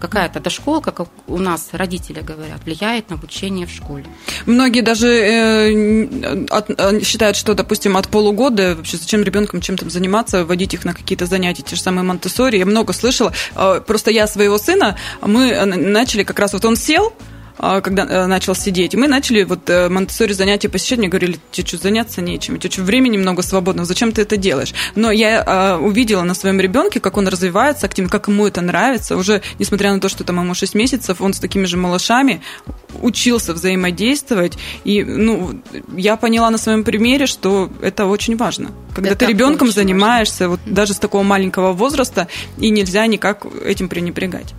какая-то 0.00 0.38
дошколка, 0.38 0.92
как 0.92 1.08
у 1.26 1.38
нас 1.38 1.70
родители 1.72 2.20
говорят, 2.20 2.64
влияет 2.64 3.10
на 3.10 3.16
обучение 3.16 3.66
в 3.66 3.70
школе. 3.70 4.06
Многие 4.46 4.82
даже 4.82 5.08
э, 5.08 6.46
от, 6.50 6.70
э, 6.70 7.00
считают, 7.02 7.36
что, 7.36 7.54
допустим, 7.54 7.96
от 7.96 8.06
полугода 8.08 8.76
вообще 8.76 8.96
зачем 8.96 9.24
ребенком 9.24 9.60
чем-то 9.60 9.90
заниматься, 9.90 10.44
вводить 10.44 10.74
их 10.74 10.84
на 10.84 10.94
какие-то 10.94 11.26
занятия, 11.26 11.62
те 11.62 11.74
же 11.74 11.82
самые 11.82 12.04
монте 12.04 12.28
Я 12.52 12.64
много 12.64 12.92
слышала. 12.92 13.32
Э, 13.56 13.80
просто 13.84 14.12
я 14.12 14.28
своего 14.28 14.58
сына, 14.58 14.96
мы 15.20 15.64
начали 15.64 16.22
как 16.22 16.38
раз, 16.38 16.52
вот 16.52 16.64
он 16.64 16.76
сел, 16.76 17.08
а, 17.08 17.27
когда 17.80 18.04
э, 18.04 18.26
начал 18.26 18.54
сидеть. 18.54 18.94
И 18.94 18.96
мы 18.96 19.08
начали 19.08 19.42
вот 19.42 19.68
э, 19.68 19.88
монтессори 19.88 20.32
занятия 20.32 20.68
посещать. 20.68 20.98
Мне 20.98 21.08
говорили, 21.08 21.38
тебе 21.50 21.66
что, 21.66 21.76
заняться 21.78 22.22
нечем, 22.22 22.54
у 22.54 22.58
тебя 22.58 22.70
что, 22.70 22.82
времени 22.82 23.16
много 23.16 23.42
свободного, 23.42 23.86
зачем 23.86 24.12
ты 24.12 24.22
это 24.22 24.36
делаешь? 24.36 24.72
Но 24.94 25.10
я 25.10 25.42
а, 25.44 25.78
увидела 25.78 26.22
на 26.22 26.34
своем 26.34 26.60
ребенке, 26.60 27.00
как 27.00 27.16
он 27.16 27.28
развивается 27.28 27.86
активно, 27.86 28.10
как 28.10 28.28
ему 28.28 28.46
это 28.46 28.60
нравится. 28.60 29.16
Уже, 29.16 29.42
несмотря 29.58 29.92
на 29.92 30.00
то, 30.00 30.08
что 30.08 30.24
там 30.24 30.40
ему 30.40 30.54
6 30.54 30.74
месяцев, 30.74 31.20
он 31.20 31.34
с 31.34 31.40
такими 31.40 31.64
же 31.64 31.76
малышами 31.76 32.42
учился 33.02 33.54
взаимодействовать. 33.54 34.58
И, 34.84 35.02
ну, 35.04 35.60
я 35.96 36.16
поняла 36.16 36.50
на 36.50 36.58
своем 36.58 36.84
примере, 36.84 37.26
что 37.26 37.70
это 37.82 38.06
очень 38.06 38.36
важно. 38.36 38.70
Когда 38.94 39.10
это 39.10 39.26
ты 39.26 39.26
ребенком 39.26 39.70
занимаешься, 39.70 40.48
вот 40.48 40.60
даже 40.66 40.94
с 40.94 40.98
такого 40.98 41.22
маленького 41.22 41.72
возраста, 41.72 42.28
и 42.58 42.70
нельзя 42.70 43.06
никак 43.06 43.46
этим 43.64 43.88
пренебрегать. 43.88 44.54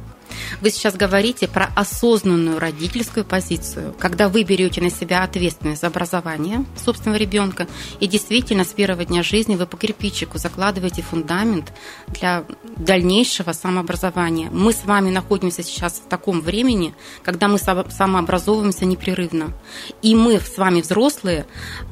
Вы 0.62 0.70
сейчас 0.72 0.96
говорите 0.96 1.48
про 1.48 1.70
осознанную 1.76 2.60
родительскую 2.60 3.26
позицию, 3.26 3.94
когда 3.98 4.30
вы 4.30 4.44
берете 4.44 4.82
на 4.82 4.90
себя 4.90 5.24
ответственность 5.24 5.82
за 5.82 5.88
образование 5.88 6.66
собственного 6.84 7.18
ребенка, 7.18 7.68
и 8.00 8.08
действительно 8.08 8.64
с 8.64 8.70
первого 8.70 9.06
дня 9.06 9.24
жизни 9.24 9.56
вы 9.56 9.66
по 9.66 9.78
кирпичику 9.78 10.38
закладываете 10.38 11.02
фундамент 11.02 11.74
для 12.08 12.44
дальнейшего 12.78 13.52
самообразования. 13.52 14.50
Мы 14.52 14.74
с 14.74 14.86
вами 14.86 15.10
находимся 15.10 15.64
сейчас 15.64 15.94
в 15.94 16.08
таком 16.10 16.42
времени, 16.42 16.94
когда 17.24 17.48
мы 17.48 17.58
самообразовываемся 17.58 18.86
непрерывно. 18.86 19.54
И 20.02 20.16
мы 20.16 20.40
с 20.40 20.58
вами, 20.58 20.82
взрослые, 20.82 21.46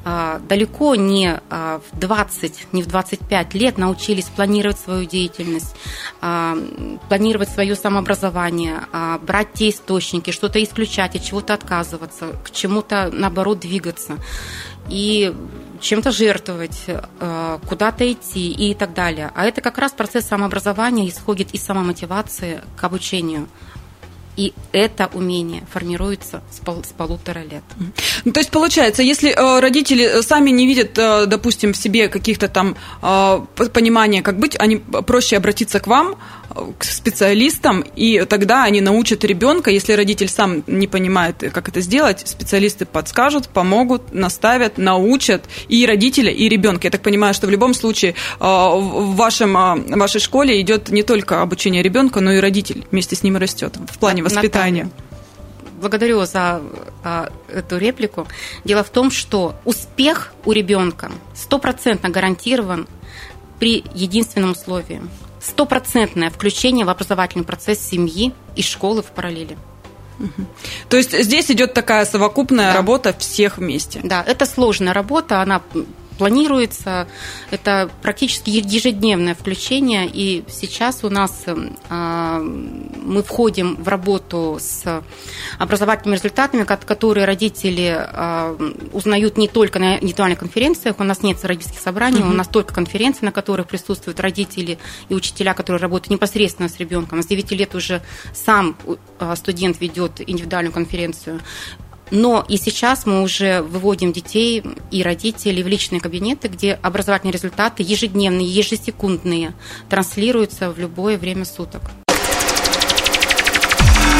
а, 0.04 0.40
далеко 0.40 0.94
не 0.94 1.40
а, 1.50 1.80
в 1.92 1.98
20, 1.98 2.68
не 2.72 2.82
в 2.82 2.86
25 2.86 3.54
лет 3.54 3.78
научились 3.78 4.24
планировать 4.24 4.78
свою 4.78 5.04
деятельность, 5.04 5.74
а, 6.20 6.56
планировать 7.08 7.48
свое 7.48 7.74
самообразование, 7.74 8.47
образования, 8.48 8.88
а, 8.92 9.18
брать 9.18 9.52
те 9.54 9.70
источники, 9.70 10.30
что-то 10.30 10.62
исключать, 10.62 11.16
от 11.16 11.22
чего-то 11.22 11.54
отказываться, 11.54 12.36
к 12.44 12.50
чему-то, 12.50 13.10
наоборот, 13.12 13.60
двигаться. 13.60 14.16
И 14.88 15.34
чем-то 15.80 16.10
жертвовать, 16.10 16.86
а, 17.20 17.60
куда-то 17.68 18.10
идти 18.10 18.50
и 18.50 18.74
так 18.74 18.94
далее. 18.94 19.30
А 19.34 19.44
это 19.44 19.60
как 19.60 19.78
раз 19.78 19.92
процесс 19.92 20.26
самообразования 20.26 21.08
исходит 21.08 21.54
из 21.54 21.62
самомотивации 21.62 22.62
к 22.76 22.84
обучению 22.84 23.48
и 24.38 24.52
это 24.70 25.10
умение 25.12 25.64
формируется 25.70 26.42
с, 26.48 26.60
пол, 26.60 26.84
с 26.84 26.92
полутора 26.92 27.40
лет. 27.40 27.64
Ну, 28.24 28.32
то 28.32 28.38
есть 28.38 28.52
получается, 28.52 29.02
если 29.02 29.30
э, 29.30 29.60
родители 29.60 30.22
сами 30.22 30.50
не 30.50 30.64
видят, 30.64 30.96
э, 30.96 31.26
допустим, 31.26 31.72
в 31.72 31.76
себе 31.76 32.08
каких-то 32.08 32.46
там 32.46 32.76
э, 33.02 33.40
понимания, 33.74 34.22
как 34.22 34.38
быть, 34.38 34.54
они 34.56 34.76
проще 34.76 35.36
обратиться 35.36 35.80
к 35.80 35.88
вам, 35.88 36.14
к 36.78 36.84
специалистам, 36.84 37.84
и 37.96 38.24
тогда 38.28 38.62
они 38.62 38.80
научат 38.80 39.24
ребенка, 39.24 39.70
если 39.70 39.92
родитель 39.92 40.28
сам 40.28 40.62
не 40.68 40.86
понимает, 40.86 41.42
как 41.52 41.68
это 41.68 41.80
сделать, 41.80 42.22
специалисты 42.26 42.86
подскажут, 42.86 43.48
помогут, 43.48 44.14
наставят, 44.14 44.78
научат 44.78 45.44
и 45.68 45.84
родителя, 45.84 46.30
и 46.30 46.48
ребенка. 46.48 46.86
Я 46.86 46.90
так 46.90 47.02
понимаю, 47.02 47.34
что 47.34 47.48
в 47.48 47.50
любом 47.50 47.74
случае 47.74 48.14
в 48.40 49.14
вашем, 49.16 49.52
в 49.54 49.98
вашей 49.98 50.20
школе 50.20 50.60
идет 50.60 50.88
не 50.88 51.02
только 51.02 51.42
обучение 51.42 51.82
ребенка, 51.82 52.20
но 52.20 52.32
и 52.32 52.38
родитель 52.38 52.86
вместе 52.90 53.14
с 53.14 53.22
ним 53.22 53.36
растет 53.36 53.76
в 53.76 53.98
плане 53.98 54.22
воспитания. 54.28 54.84
Наталья 54.84 55.08
благодарю 55.78 56.24
за 56.26 56.60
а, 57.02 57.30
эту 57.48 57.78
реплику. 57.78 58.26
Дело 58.64 58.84
в 58.84 58.90
том, 58.90 59.10
что 59.10 59.54
успех 59.64 60.32
у 60.44 60.52
ребенка 60.52 61.10
стопроцентно 61.34 62.10
гарантирован 62.10 62.86
при 63.58 63.84
единственном 63.94 64.52
условии. 64.52 65.02
Стопроцентное 65.40 66.30
включение 66.30 66.84
в 66.84 66.90
образовательный 66.90 67.44
процесс 67.44 67.78
семьи 67.80 68.32
и 68.56 68.62
школы 68.62 69.02
в 69.02 69.06
параллели. 69.06 69.56
То 70.88 70.96
есть 70.96 71.16
здесь 71.16 71.48
идет 71.50 71.74
такая 71.74 72.04
совокупная 72.04 72.72
да. 72.72 72.76
работа 72.76 73.16
всех 73.16 73.58
вместе. 73.58 74.00
Да, 74.02 74.24
это 74.26 74.46
сложная 74.46 74.92
работа, 74.92 75.42
она 75.42 75.62
планируется. 76.18 77.06
Это 77.52 77.88
практически 78.02 78.50
ежедневное 78.50 79.36
включение. 79.36 80.10
И 80.12 80.44
сейчас 80.48 81.04
у 81.04 81.08
нас 81.08 81.44
а, 81.88 82.42
мы 83.08 83.22
входим 83.22 83.76
в 83.76 83.88
работу 83.88 84.58
с 84.60 85.02
образовательными 85.58 86.16
результатами, 86.16 86.64
которые 86.64 87.24
родители 87.24 87.94
а, 87.98 88.56
узнают 88.92 89.36
не 89.36 89.48
только 89.48 89.78
на 89.78 89.96
индивидуальных 89.96 90.38
конференциях. 90.38 90.96
У 90.98 91.04
нас 91.04 91.22
нет 91.22 91.42
родительских 91.44 91.80
собраний, 91.80 92.20
угу. 92.20 92.30
у 92.30 92.34
нас 92.34 92.48
только 92.48 92.74
конференции, 92.74 93.24
на 93.24 93.32
которых 93.32 93.66
присутствуют 93.66 94.20
родители 94.20 94.78
и 95.08 95.14
учителя, 95.14 95.54
которые 95.54 95.80
работают 95.80 96.10
непосредственно 96.10 96.68
с 96.68 96.78
ребенком. 96.78 97.22
С 97.22 97.26
9 97.26 97.50
лет 97.52 97.74
уже 97.74 98.02
сам 98.34 98.76
а, 99.18 99.34
студент 99.36 99.80
ведет 99.80 100.20
индивидуальную 100.24 100.72
конференцию. 100.72 101.40
Но 102.10 102.44
и 102.48 102.56
сейчас 102.56 103.06
мы 103.06 103.22
уже 103.22 103.62
выводим 103.62 104.12
детей 104.12 104.62
и 104.90 105.02
родителей 105.02 105.62
в 105.62 105.68
личные 105.68 106.00
кабинеты, 106.00 106.48
где 106.48 106.72
образовательные 106.74 107.32
результаты 107.32 107.82
ежедневные, 107.82 108.48
ежесекундные 108.48 109.52
транслируются 109.88 110.70
в 110.70 110.78
любое 110.78 111.18
время 111.18 111.44
суток. 111.44 111.82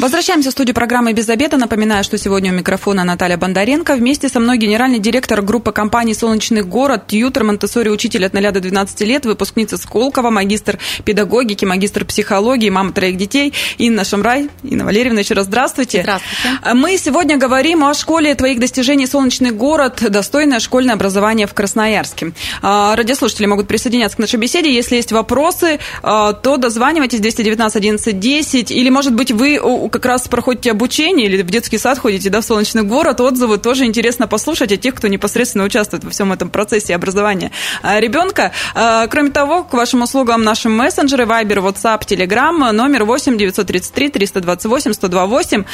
Возвращаемся 0.00 0.48
в 0.48 0.52
студию 0.52 0.74
программы 0.74 1.12
«Без 1.12 1.28
обеда». 1.28 1.56
Напоминаю, 1.56 2.02
что 2.02 2.18
сегодня 2.18 2.50
у 2.50 2.54
микрофона 2.54 3.04
Наталья 3.04 3.36
Бондаренко. 3.36 3.94
Вместе 3.94 4.28
со 4.28 4.40
мной 4.40 4.58
генеральный 4.58 4.98
директор 4.98 5.40
группы 5.40 5.70
компании 5.70 6.14
«Солнечный 6.14 6.62
город», 6.62 7.06
тьютер, 7.06 7.44
монтессори, 7.44 7.90
учитель 7.90 8.26
от 8.26 8.34
0 8.34 8.50
до 8.50 8.58
12 8.58 9.00
лет, 9.02 9.24
выпускница 9.24 9.76
Сколково, 9.76 10.30
магистр 10.30 10.80
педагогики, 11.04 11.64
магистр 11.64 12.04
психологии, 12.04 12.70
мама 12.70 12.92
троих 12.92 13.16
детей 13.16 13.54
Инна 13.78 14.02
Шамрай. 14.02 14.50
Инна 14.64 14.84
Валерьевна, 14.84 15.20
еще 15.20 15.34
раз 15.34 15.46
здравствуйте. 15.46 16.02
Здравствуйте. 16.02 16.74
Мы 16.74 16.98
сегодня 16.98 17.36
говорим 17.36 17.84
о 17.84 17.94
школе 17.94 18.34
твоих 18.34 18.58
достижений 18.58 19.06
«Солнечный 19.06 19.52
город», 19.52 20.02
достойное 20.10 20.58
школьное 20.58 20.94
образование 20.94 21.46
в 21.46 21.54
Красноярске. 21.54 22.32
А, 22.62 22.96
радиослушатели 22.96 23.46
могут 23.46 23.68
присоединяться 23.68 24.16
к 24.16 24.20
нашей 24.20 24.40
беседе. 24.40 24.74
Если 24.74 24.96
есть 24.96 25.12
вопросы, 25.12 25.78
а, 26.02 26.32
то 26.32 26.56
дозванивайтесь 26.56 27.20
219 27.20 27.76
11 27.76 28.18
10 28.18 28.70
или, 28.72 28.90
может 28.90 29.14
быть, 29.14 29.30
вы 29.30 29.60
как 29.88 30.06
раз 30.06 30.28
проходите 30.28 30.70
обучение 30.70 31.26
или 31.26 31.42
в 31.42 31.46
детский 31.46 31.78
сад 31.78 31.98
ходите, 31.98 32.30
да, 32.30 32.40
в 32.40 32.44
Солнечный 32.44 32.82
город, 32.82 33.20
отзывы 33.20 33.58
тоже 33.58 33.84
интересно 33.84 34.26
послушать 34.26 34.72
о 34.72 34.76
тех, 34.76 34.94
кто 34.94 35.08
непосредственно 35.08 35.64
участвует 35.64 36.04
во 36.04 36.10
всем 36.10 36.32
этом 36.32 36.50
процессе 36.50 36.94
образования 36.94 37.50
а, 37.82 38.00
ребенка. 38.00 38.52
А, 38.74 39.06
кроме 39.06 39.30
того, 39.30 39.64
к 39.64 39.72
вашим 39.72 40.02
услугам 40.02 40.42
наши 40.42 40.68
мессенджеры, 40.68 41.24
Viber, 41.24 41.58
WhatsApp, 41.58 42.06
Telegram, 42.06 42.72
номер 42.72 43.04
8 43.04 43.36
933 43.36 44.10
328 44.10 44.92
128. 44.92 45.64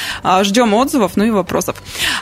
Ждем 0.42 0.74
отзывов, 0.74 1.16
ну 1.16 1.24
и 1.24 1.30
вопросов. 1.30 1.76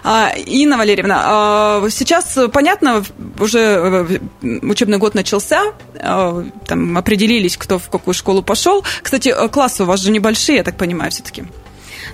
А, 0.05 0.31
Инна 0.37 0.77
Валерьевна, 0.77 1.83
сейчас 1.91 2.39
понятно, 2.53 3.03
уже 3.39 3.59
э, 3.59 4.19
учебный 4.63 4.99
год 4.99 5.15
начался, 5.15 5.63
там 6.67 6.97
определились, 6.97 7.57
кто 7.57 7.79
в 7.79 7.89
какую 7.89 8.15
школу 8.15 8.43
пошел. 8.43 8.85
Кстати, 9.03 9.29
э, 9.29 9.49
классы 9.49 9.83
у 9.83 9.87
вас 9.87 10.01
же 10.01 10.11
небольшие, 10.11 10.59
я 10.59 10.65
так 10.65 10.77
понимаю, 10.77 11.11
все-таки. 11.11 11.45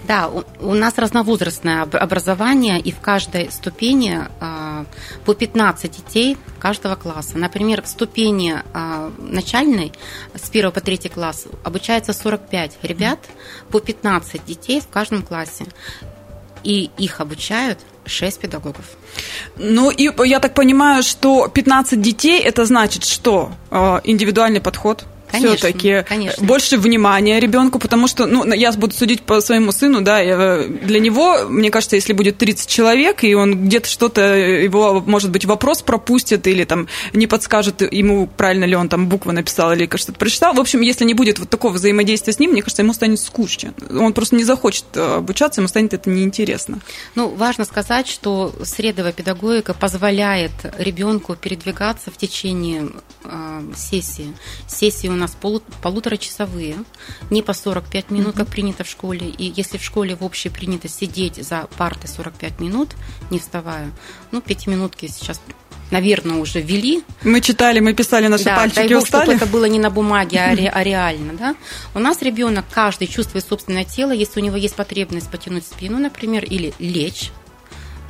Да, 0.07 0.29
у, 0.29 0.45
у 0.61 0.75
нас 0.75 0.99
разновозрастное 0.99 1.83
образование, 1.83 2.81
и 2.81 2.93
в 2.93 3.01
каждой 3.01 3.51
ступени 3.51 4.21
а, 4.41 4.85
по 5.25 5.35
15 5.35 5.91
детей 5.91 6.37
каждого 6.59 6.97
класса. 6.97 7.39
Например, 7.39 7.83
в 7.83 7.87
ступени 7.87 8.57
а, 8.73 9.13
начальной 9.19 9.93
с 10.35 10.49
1 10.49 10.73
по 10.73 10.81
3 10.81 11.09
класс 11.09 11.47
обучается 11.63 12.13
45 12.13 12.79
ребят, 12.83 13.21
по 13.71 13.81
15 13.81 14.45
детей 14.45 14.81
в 14.81 14.89
каждом 14.89 15.23
классе. 15.23 15.67
И 16.63 16.91
их 16.97 17.21
обучают 17.21 17.79
6 18.07 18.41
педагогов. 18.41 18.85
Ну, 19.57 19.91
и 19.91 20.11
я 20.27 20.41
так 20.41 20.55
понимаю, 20.55 21.03
что 21.03 21.49
15 21.49 22.01
детей, 22.01 22.41
это 22.41 22.65
значит, 22.65 23.05
что 23.05 23.53
а, 23.71 24.01
индивидуальный 24.05 24.61
подход– 24.61 25.05
все-таки 25.35 26.05
больше 26.41 26.79
внимания 26.79 27.41
ребенку, 27.41 27.79
потому 27.79 28.09
что, 28.09 28.27
ну, 28.27 28.45
я 28.53 28.73
буду 28.73 28.95
судить 28.95 29.23
по 29.23 29.41
своему 29.41 29.73
сыну, 29.73 30.01
да, 30.01 30.23
э, 30.23 30.69
для 30.69 31.01
него, 31.01 31.47
мне 31.49 31.71
кажется, 31.71 31.97
если 31.97 32.13
будет 32.13 32.39
30 32.39 32.69
человек, 32.69 33.25
и 33.25 33.35
он 33.35 33.67
где-то 33.67 33.89
что-то, 33.89 34.37
его, 34.37 35.03
может 35.07 35.31
быть, 35.31 35.45
вопрос 35.45 35.83
пропустит 35.83 36.47
или 36.47 36.65
там 36.65 36.89
не 37.13 37.27
подскажет 37.27 37.83
ему, 37.93 38.27
правильно 38.27 38.65
ли 38.65 38.77
он 38.77 38.89
там 38.89 39.09
буквы 39.09 39.33
написал 39.33 39.73
или 39.73 39.89
что-то 39.97 40.19
прочитал. 40.19 40.55
В 40.55 40.61
общем, 40.61 40.81
если 40.81 41.05
не 41.05 41.15
будет 41.15 41.39
вот 41.39 41.51
такого 41.51 41.73
взаимодействия 41.73 42.33
с 42.33 42.39
ним, 42.39 42.53
мне 42.53 42.63
кажется, 42.63 42.83
ему 42.83 42.93
станет 42.93 43.21
скучно. 43.21 43.75
Он 43.91 44.13
просто 44.13 44.37
не 44.37 44.45
захочет 44.45 44.85
э, 44.95 45.17
обучаться, 45.17 45.61
ему 45.61 45.69
станет 45.69 45.95
это 45.95 46.11
неинтересно. 46.11 46.81
Ну, 47.15 47.29
важно 47.29 47.65
сказать, 47.65 48.09
что 48.09 48.55
средовая 48.65 49.13
педагогика 49.13 49.75
позволяет 49.75 50.53
ребенку 50.79 51.37
передвигаться 51.37 52.11
в 52.11 52.17
течение 52.17 52.89
э, 53.25 53.63
сессии. 53.77 54.35
Сессии 54.67 55.09
у 55.09 55.13
нас 55.13 55.24
нас 55.25 55.37
полу, 55.41 55.63
полуторачасовые, 55.83 56.77
не 57.31 57.43
по 57.43 57.53
45 57.53 58.11
минут, 58.11 58.37
как 58.37 58.49
принято 58.49 58.85
в 58.85 58.89
школе. 58.89 59.29
И 59.29 59.53
если 59.57 59.79
в 59.79 59.85
школе 59.85 60.15
в 60.15 60.25
общей 60.25 60.51
принято 60.51 60.89
сидеть 60.89 61.37
за 61.45 61.67
партой 61.77 62.09
45 62.09 62.61
минут, 62.61 62.91
не 63.31 63.39
вставая, 63.39 63.91
ну, 64.31 64.41
пятиминутки 64.41 65.07
сейчас 65.07 65.41
наверное, 65.91 66.39
уже 66.39 66.61
ввели. 66.61 67.05
Мы 67.23 67.41
читали, 67.41 67.79
мы 67.79 67.93
писали 67.93 68.27
наши 68.27 68.45
да, 68.45 68.57
пальчики, 68.57 68.77
дай 68.77 68.89
бог, 68.89 69.05
устали. 69.05 69.25
чтобы 69.25 69.37
это 69.37 69.47
было 69.47 69.67
не 69.67 69.79
на 69.79 69.91
бумаге, 69.91 70.41
а, 70.41 70.55
ре, 70.55 70.69
а 70.75 70.83
реально. 70.83 71.35
Да? 71.35 71.55
У 71.95 71.99
нас 71.99 72.21
ребенок 72.23 72.65
каждый 72.71 73.07
чувствует 73.07 73.47
собственное 73.47 73.85
тело, 73.85 74.11
если 74.11 74.41
у 74.41 74.43
него 74.43 74.57
есть 74.57 74.75
потребность 74.75 75.31
потянуть 75.31 75.65
спину, 75.65 75.99
например, 75.99 76.45
или 76.45 76.75
лечь, 76.79 77.31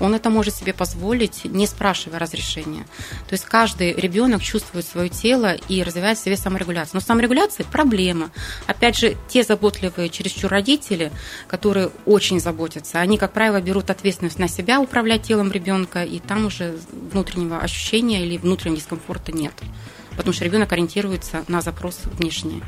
он 0.01 0.15
это 0.15 0.31
может 0.31 0.55
себе 0.55 0.73
позволить, 0.73 1.45
не 1.45 1.67
спрашивая 1.67 2.19
разрешения. 2.19 2.87
То 3.29 3.35
есть 3.35 3.45
каждый 3.45 3.93
ребенок 3.93 4.43
чувствует 4.43 4.87
свое 4.87 5.09
тело 5.09 5.55
и 5.69 5.83
развивает 5.83 6.19
в 6.19 6.25
себе 6.25 6.37
саморегуляцию. 6.37 6.95
Но 6.95 7.01
саморегуляция– 7.01 7.67
проблема. 7.73 8.31
Опять 8.67 8.99
же, 8.99 9.17
те 9.29 9.43
заботливые 9.43 10.09
чересчур 10.09 10.51
родители, 10.51 11.13
которые 11.47 11.91
очень 12.07 12.41
заботятся, 12.41 13.01
они, 13.01 13.19
как 13.19 13.33
правило, 13.33 13.61
берут 13.61 13.91
ответственность 13.91 14.39
на 14.39 14.49
себя 14.49 14.81
управлять 14.81 15.23
телом 15.23 15.53
ребенка, 15.53 16.05
и 16.05 16.19
там 16.19 16.47
уже 16.47 16.77
внутреннего 16.93 17.59
ощущения 17.59 18.25
или 18.25 18.37
внутреннего 18.37 18.79
дискомфорта 18.79 19.33
нет. 19.33 19.55
Потому 20.17 20.33
что 20.33 20.45
ребенок 20.45 20.73
ориентируется 20.73 21.45
на 21.49 21.61
запрос 21.61 22.01
внешний. 22.05 22.63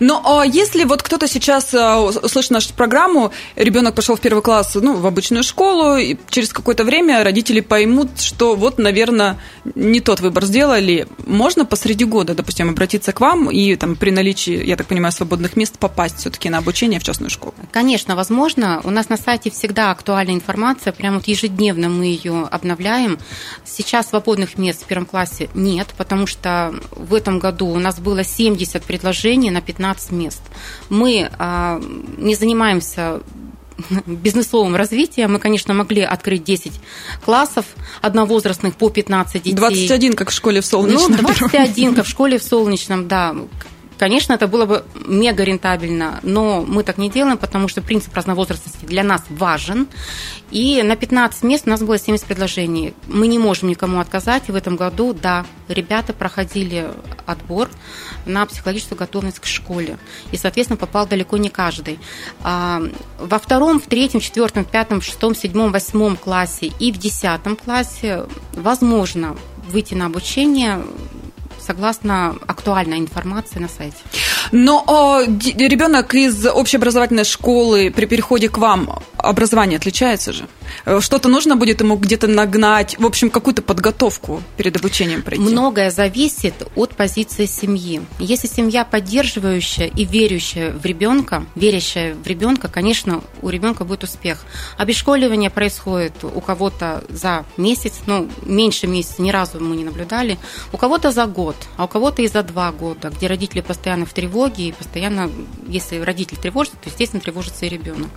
Но 0.00 0.22
а 0.24 0.44
если 0.44 0.84
вот 0.84 1.02
кто-то 1.02 1.28
сейчас 1.28 1.72
а, 1.74 2.00
услышит 2.00 2.50
нашу 2.50 2.74
программу, 2.74 3.32
ребенок 3.56 3.94
пошел 3.94 4.16
в 4.16 4.20
первый 4.20 4.42
класс, 4.42 4.74
ну, 4.74 4.96
в 4.96 5.06
обычную 5.06 5.42
школу, 5.42 5.96
и 5.96 6.16
через 6.28 6.52
какое-то 6.52 6.84
время 6.84 7.22
родители 7.22 7.60
поймут, 7.60 8.20
что 8.20 8.56
вот, 8.56 8.78
наверное, 8.78 9.38
не 9.74 10.00
тот 10.00 10.20
выбор 10.20 10.44
сделали, 10.44 11.06
можно 11.26 11.64
посреди 11.64 12.04
года, 12.04 12.34
допустим, 12.34 12.70
обратиться 12.70 13.12
к 13.12 13.20
вам 13.20 13.50
и 13.50 13.76
там 13.76 13.96
при 13.96 14.10
наличии, 14.10 14.64
я 14.64 14.76
так 14.76 14.86
понимаю, 14.86 15.12
свободных 15.12 15.56
мест 15.56 15.78
попасть 15.78 16.18
все-таки 16.18 16.48
на 16.50 16.58
обучение 16.58 17.00
в 17.00 17.04
частную 17.04 17.30
школу? 17.30 17.54
Конечно, 17.72 18.16
возможно. 18.16 18.80
У 18.84 18.90
нас 18.90 19.08
на 19.08 19.16
сайте 19.16 19.50
всегда 19.50 19.90
актуальная 19.90 20.34
информация, 20.34 20.92
прямо 20.92 21.16
вот 21.16 21.28
ежедневно 21.28 21.88
мы 21.88 22.06
ее 22.06 22.48
обновляем. 22.50 23.18
Сейчас 23.64 24.08
свободных 24.08 24.58
мест 24.58 24.82
в 24.82 24.86
первом 24.86 25.06
классе 25.06 25.48
нет, 25.54 25.88
потому 25.96 26.26
что 26.26 26.74
в 26.90 27.14
этом 27.14 27.38
году 27.38 27.66
у 27.66 27.78
нас 27.78 27.98
было 27.98 28.24
70 28.24 28.82
предложений 28.84 29.50
на 29.50 29.60
15 29.60 29.83
мест. 30.10 30.42
Мы 30.88 31.30
а, 31.38 31.80
не 32.16 32.34
занимаемся 32.34 33.20
бизнесовым 34.06 34.76
развитием. 34.76 35.32
Мы, 35.32 35.38
конечно, 35.38 35.74
могли 35.74 36.02
открыть 36.02 36.44
10 36.44 36.72
классов 37.24 37.66
одновозрастных 38.00 38.76
по 38.76 38.90
15 38.90 39.42
детей. 39.42 39.54
21, 39.54 40.14
как 40.14 40.30
в 40.30 40.32
школе 40.32 40.60
в 40.60 40.66
Солнечном. 40.66 41.12
Ну, 41.12 41.16
21, 41.38 41.94
как 41.94 42.06
в 42.06 42.08
школе 42.08 42.38
в 42.38 42.42
Солнечном, 42.42 43.08
да. 43.08 43.34
Конечно, 43.98 44.32
это 44.32 44.48
было 44.48 44.66
бы 44.66 44.84
мега 45.06 45.44
рентабельно, 45.44 46.20
но 46.22 46.62
мы 46.62 46.82
так 46.82 46.98
не 46.98 47.10
делаем, 47.10 47.38
потому 47.38 47.68
что 47.68 47.80
принцип 47.80 48.14
разновозрастности 48.14 48.84
для 48.84 49.04
нас 49.04 49.22
важен. 49.30 49.86
И 50.50 50.82
на 50.82 50.96
15 50.96 51.42
мест 51.44 51.66
у 51.66 51.70
нас 51.70 51.80
было 51.80 51.98
70 51.98 52.26
предложений. 52.26 52.94
Мы 53.06 53.26
не 53.28 53.38
можем 53.38 53.68
никому 53.68 54.00
отказать. 54.00 54.44
И 54.48 54.52
в 54.52 54.56
этом 54.56 54.76
году, 54.76 55.14
да, 55.14 55.46
ребята 55.68 56.12
проходили 56.12 56.88
отбор 57.26 57.70
на 58.26 58.44
психологическую 58.46 58.98
готовность 58.98 59.38
к 59.38 59.46
школе. 59.46 59.98
И, 60.32 60.36
соответственно, 60.36 60.76
попал 60.76 61.06
далеко 61.06 61.36
не 61.36 61.48
каждый. 61.48 61.98
А, 62.42 62.82
во 63.18 63.38
втором, 63.38 63.80
в 63.80 63.86
третьем, 63.86 64.20
четвертом, 64.20 64.64
пятом, 64.64 65.00
шестом, 65.00 65.34
седьмом, 65.34 65.72
восьмом 65.72 66.16
классе 66.16 66.72
и 66.78 66.92
в 66.92 66.98
десятом 66.98 67.56
классе 67.56 68.24
возможно 68.52 69.36
выйти 69.68 69.94
на 69.94 70.06
обучение 70.06 70.84
согласно 71.64 72.36
актуальной 72.46 72.98
информации 72.98 73.58
на 73.58 73.68
сайте. 73.68 73.96
Но 74.56 74.84
э, 74.86 75.26
ребенок 75.66 76.14
из 76.14 76.46
общеобразовательной 76.46 77.24
школы 77.24 77.90
при 77.90 78.06
переходе 78.06 78.48
к 78.48 78.56
вам 78.58 79.02
образование 79.16 79.78
отличается 79.78 80.32
же? 80.32 80.46
Э, 80.84 81.00
что-то 81.00 81.28
нужно 81.28 81.56
будет 81.56 81.80
ему 81.80 81.96
где-то 81.96 82.28
нагнать, 82.28 82.96
в 82.96 83.04
общем, 83.04 83.30
какую-то 83.30 83.62
подготовку 83.62 84.40
перед 84.56 84.76
обучением 84.76 85.22
пройти? 85.22 85.42
Многое 85.42 85.90
зависит 85.90 86.54
от 86.76 86.94
позиции 86.94 87.46
семьи. 87.46 88.02
Если 88.20 88.46
семья 88.46 88.84
поддерживающая 88.84 89.86
и 89.86 90.04
верящая 90.04 90.70
в 90.70 90.84
ребенка, 90.84 91.44
верящая 91.56 92.14
в 92.14 92.24
ребенка, 92.24 92.68
конечно, 92.68 93.22
у 93.42 93.48
ребенка 93.48 93.84
будет 93.84 94.04
успех. 94.04 94.44
Обешколивание 94.78 95.50
происходит 95.50 96.12
у 96.22 96.40
кого-то 96.40 97.02
за 97.08 97.44
месяц, 97.56 97.94
ну, 98.06 98.28
меньше 98.44 98.86
месяца, 98.86 99.20
ни 99.20 99.30
разу 99.32 99.58
мы 99.58 99.74
не 99.74 99.82
наблюдали, 99.82 100.38
у 100.72 100.76
кого-то 100.76 101.10
за 101.10 101.26
год, 101.26 101.56
а 101.76 101.86
у 101.86 101.88
кого-то 101.88 102.22
и 102.22 102.28
за 102.28 102.44
два 102.44 102.70
года, 102.70 103.10
где 103.10 103.26
родители 103.26 103.60
постоянно 103.60 104.06
в 104.06 104.12
тревоге, 104.12 104.43
и 104.48 104.72
постоянно, 104.72 105.30
если 105.68 105.98
родитель 105.98 106.36
тревожится, 106.36 106.78
то, 106.78 106.88
естественно, 106.88 107.20
тревожится 107.20 107.66
и 107.66 107.68
ребенок. 107.68 108.10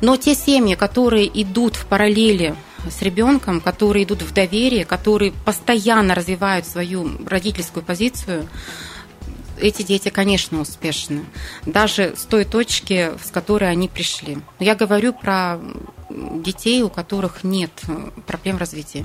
Но 0.00 0.16
те 0.16 0.34
семьи, 0.34 0.74
которые 0.74 1.30
идут 1.42 1.76
в 1.76 1.86
параллели 1.86 2.54
с 2.90 3.00
ребенком, 3.02 3.60
которые 3.60 4.04
идут 4.04 4.22
в 4.22 4.32
доверие, 4.32 4.84
которые 4.84 5.32
постоянно 5.32 6.14
развивают 6.14 6.66
свою 6.66 7.10
родительскую 7.26 7.84
позицию, 7.84 8.48
эти 9.58 9.82
дети, 9.82 10.08
конечно, 10.08 10.60
успешны. 10.60 11.24
Даже 11.64 12.14
с 12.16 12.22
той 12.24 12.44
точки, 12.44 13.12
с 13.22 13.30
которой 13.30 13.70
они 13.70 13.88
пришли. 13.88 14.38
Я 14.58 14.74
говорю 14.74 15.12
про 15.12 15.60
детей, 16.14 16.82
у 16.82 16.88
которых 16.88 17.44
нет 17.44 17.70
проблем 18.26 18.58
развития. 18.58 19.04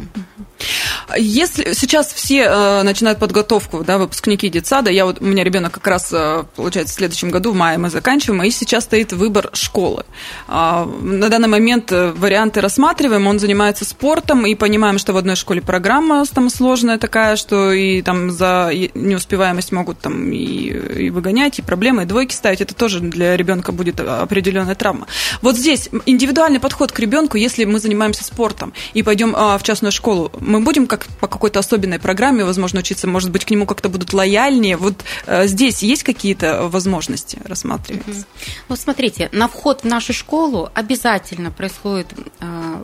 Если 1.17 1.73
сейчас 1.73 2.13
все 2.13 2.43
э, 2.43 2.83
начинают 2.83 3.19
подготовку, 3.19 3.83
да, 3.83 3.97
выпускники 3.97 4.49
детсада, 4.49 4.91
я 4.91 5.05
вот, 5.05 5.21
у 5.21 5.25
меня 5.25 5.43
ребенок 5.43 5.73
как 5.73 5.87
раз, 5.87 6.09
э, 6.11 6.43
получается, 6.55 6.93
в 6.93 6.97
следующем 6.97 7.31
году, 7.31 7.51
в 7.51 7.55
мае 7.55 7.77
мы 7.77 7.89
заканчиваем, 7.89 8.43
и 8.43 8.51
сейчас 8.51 8.83
стоит 8.83 9.13
выбор 9.13 9.49
школы. 9.53 10.05
Э, 10.47 10.85
на 10.85 11.29
данный 11.29 11.47
момент 11.47 11.91
э, 11.91 12.11
варианты 12.11 12.61
рассматриваем, 12.61 13.25
он 13.25 13.39
занимается 13.39 13.85
спортом, 13.85 14.45
и 14.45 14.53
понимаем, 14.53 14.99
что 14.99 15.13
в 15.13 15.17
одной 15.17 15.35
школе 15.35 15.61
программа 15.61 16.23
там 16.25 16.49
сложная 16.49 16.99
такая, 16.99 17.35
что 17.37 17.71
и 17.71 18.01
там 18.03 18.29
за 18.29 18.71
неуспеваемость 18.93 19.71
могут 19.71 19.99
там 19.99 20.31
и, 20.31 20.37
и 20.37 21.09
выгонять, 21.09 21.57
и 21.57 21.63
проблемы, 21.63 22.03
и 22.03 22.05
двойки 22.05 22.35
ставить, 22.35 22.61
это 22.61 22.75
тоже 22.75 22.99
для 22.99 23.35
ребенка 23.35 23.71
будет 23.71 23.99
определенная 23.99 24.75
травма. 24.75 25.07
Вот 25.41 25.57
здесь 25.57 25.89
индивидуальный 26.05 26.59
подход 26.59 26.91
ребенку, 26.99 27.37
если 27.37 27.65
мы 27.65 27.79
занимаемся 27.79 28.23
спортом 28.23 28.73
и 28.93 29.03
пойдем 29.03 29.35
э, 29.35 29.57
в 29.57 29.63
частную 29.63 29.91
школу, 29.91 30.31
мы 30.39 30.59
будем 30.59 30.87
как 30.87 31.07
по 31.19 31.27
какой-то 31.27 31.59
особенной 31.59 31.99
программе, 31.99 32.43
возможно, 32.43 32.79
учиться, 32.79 33.07
может 33.07 33.31
быть, 33.31 33.45
к 33.45 33.49
нему 33.49 33.65
как-то 33.65 33.89
будут 33.89 34.13
лояльнее. 34.13 34.77
Вот 34.77 34.95
э, 35.25 35.47
здесь 35.47 35.83
есть 35.83 36.03
какие-то 36.03 36.67
возможности 36.67 37.39
рассматриваться? 37.45 38.25
Вот 38.67 38.79
смотрите, 38.79 39.29
на 39.31 39.47
вход 39.47 39.81
в 39.81 39.85
нашу 39.85 40.13
школу 40.13 40.69
обязательно 40.73 41.51
происходит 41.51 42.07
э, 42.39 42.83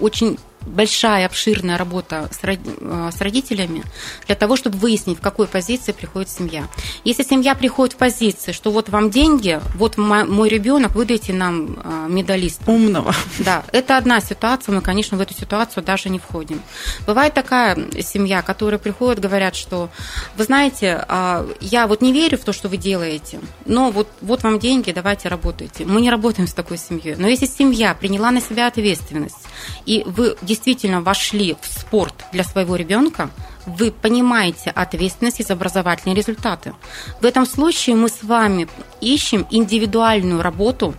очень 0.00 0.38
большая, 0.66 1.26
обширная 1.26 1.78
работа 1.78 2.28
э, 2.42 3.10
с 3.12 3.20
родителями 3.20 3.84
для 4.26 4.34
того, 4.34 4.56
чтобы 4.56 4.78
выяснить, 4.78 5.18
в 5.18 5.20
какой 5.22 5.46
позиции 5.46 5.92
приходит 5.92 6.28
семья. 6.28 6.68
Если 7.04 7.22
семья 7.22 7.54
приходит 7.54 7.94
в 7.94 7.98
позиции, 7.98 8.52
что 8.52 8.70
вот 8.70 8.88
вам 8.88 9.10
деньги, 9.10 9.60
вот 9.74 9.96
мой 9.96 10.48
ребенок, 10.48 10.94
выдайте 10.94 11.32
нам 11.32 11.78
э, 11.82 12.06
медалист. 12.08 12.62
Умного. 12.66 13.14
Да, 13.38 13.64
это 13.72 13.96
одна 13.96 14.20
ситуация, 14.20 14.74
мы, 14.74 14.80
конечно, 14.80 15.16
в 15.16 15.20
эту 15.20 15.34
ситуацию 15.34 15.84
даже 15.84 16.08
не 16.08 16.18
входим. 16.18 16.60
Бывает 17.06 17.34
такая 17.34 17.76
семья, 18.02 18.42
которая 18.42 18.78
приходит, 18.78 19.20
говорят, 19.20 19.54
что, 19.54 19.90
вы 20.36 20.44
знаете, 20.44 21.04
а, 21.08 21.46
я 21.60 21.86
вот 21.86 22.00
не 22.00 22.12
верю 22.12 22.38
в 22.38 22.44
то, 22.44 22.52
что 22.52 22.68
вы 22.68 22.76
делаете, 22.76 23.40
но 23.64 23.90
вот, 23.90 24.08
вот 24.20 24.42
вам 24.42 24.58
деньги, 24.58 24.90
давайте 24.90 25.28
работайте. 25.28 25.84
Мы 25.84 26.00
не 26.00 26.10
работаем 26.10 26.48
с 26.48 26.54
такой 26.54 26.78
семьей. 26.78 27.14
Но 27.16 27.28
если 27.28 27.46
семья 27.46 27.94
приняла 27.94 28.30
на 28.30 28.40
себя 28.40 28.66
ответственность, 28.66 29.36
и 29.84 30.02
вы 30.06 30.36
действительно 30.42 30.55
вошли 31.00 31.56
в 31.60 31.66
спорт 31.66 32.14
для 32.32 32.44
своего 32.44 32.76
ребенка, 32.76 33.30
вы 33.66 33.90
понимаете 33.90 34.70
ответственность 34.70 35.46
за 35.46 35.54
образовательные 35.54 36.16
результаты. 36.16 36.72
В 37.20 37.24
этом 37.24 37.46
случае 37.46 37.96
мы 37.96 38.08
с 38.08 38.22
вами 38.22 38.68
ищем 39.00 39.46
индивидуальную 39.50 40.42
работу 40.42 40.94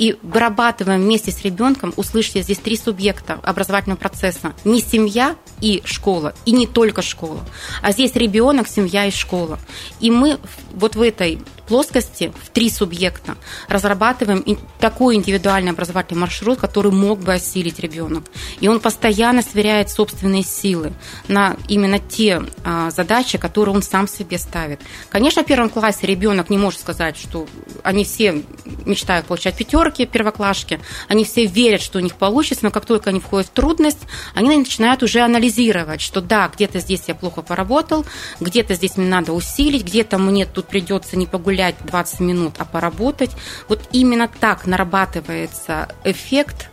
и 0.00 0.16
вырабатываем 0.22 1.02
вместе 1.02 1.30
с 1.30 1.42
ребенком, 1.42 1.92
услышите, 1.94 2.40
здесь 2.40 2.56
три 2.56 2.78
субъекта 2.78 3.38
образовательного 3.42 3.98
процесса. 3.98 4.54
Не 4.64 4.80
семья 4.80 5.36
и 5.60 5.82
школа, 5.84 6.32
и 6.46 6.52
не 6.52 6.66
только 6.66 7.02
школа, 7.02 7.44
а 7.82 7.92
здесь 7.92 8.14
ребенок, 8.14 8.66
семья 8.66 9.04
и 9.04 9.10
школа. 9.10 9.58
И 10.00 10.10
мы 10.10 10.38
вот 10.72 10.96
в 10.96 11.02
этой 11.02 11.40
плоскости 11.70 12.32
в 12.42 12.48
три 12.48 12.68
субъекта 12.68 13.36
разрабатываем 13.68 14.44
такой 14.80 15.14
индивидуальный 15.14 15.70
образовательный 15.70 16.18
маршрут, 16.18 16.58
который 16.58 16.90
мог 16.90 17.20
бы 17.20 17.32
осилить 17.34 17.78
ребенок. 17.78 18.24
И 18.58 18.66
он 18.66 18.80
постоянно 18.80 19.40
сверяет 19.40 19.88
собственные 19.88 20.42
силы 20.42 20.92
на 21.28 21.56
именно 21.68 22.00
те 22.00 22.42
а, 22.64 22.90
задачи, 22.90 23.38
которые 23.38 23.76
он 23.76 23.82
сам 23.82 24.08
себе 24.08 24.36
ставит. 24.36 24.80
Конечно, 25.10 25.44
в 25.44 25.46
первом 25.46 25.68
классе 25.68 26.08
ребенок 26.08 26.50
не 26.50 26.58
может 26.58 26.80
сказать, 26.80 27.16
что 27.16 27.46
они 27.84 28.04
все 28.04 28.42
мечтают 28.84 29.26
получать 29.26 29.56
пятерки, 29.56 30.06
первоклашки, 30.06 30.80
они 31.06 31.24
все 31.24 31.46
верят, 31.46 31.82
что 31.82 31.98
у 31.98 32.02
них 32.02 32.16
получится, 32.16 32.64
но 32.64 32.72
как 32.72 32.84
только 32.84 33.10
они 33.10 33.20
входят 33.20 33.46
в 33.46 33.50
трудность, 33.52 34.00
они 34.34 34.56
начинают 34.56 35.04
уже 35.04 35.20
анализировать, 35.20 36.00
что 36.00 36.20
да, 36.20 36.50
где-то 36.52 36.80
здесь 36.80 37.04
я 37.06 37.14
плохо 37.14 37.42
поработал, 37.42 38.04
где-то 38.40 38.74
здесь 38.74 38.96
мне 38.96 39.08
надо 39.08 39.32
усилить, 39.32 39.84
где-то 39.84 40.18
мне 40.18 40.46
тут 40.46 40.59
придется 40.68 41.16
не 41.16 41.26
погулять 41.26 41.40
погулять 41.50 41.74
20 41.84 42.20
минут, 42.20 42.54
а 42.58 42.64
поработать. 42.64 43.30
Вот 43.68 43.80
именно 43.92 44.28
так 44.28 44.66
нарабатывается 44.66 45.88
эффект 46.04 46.70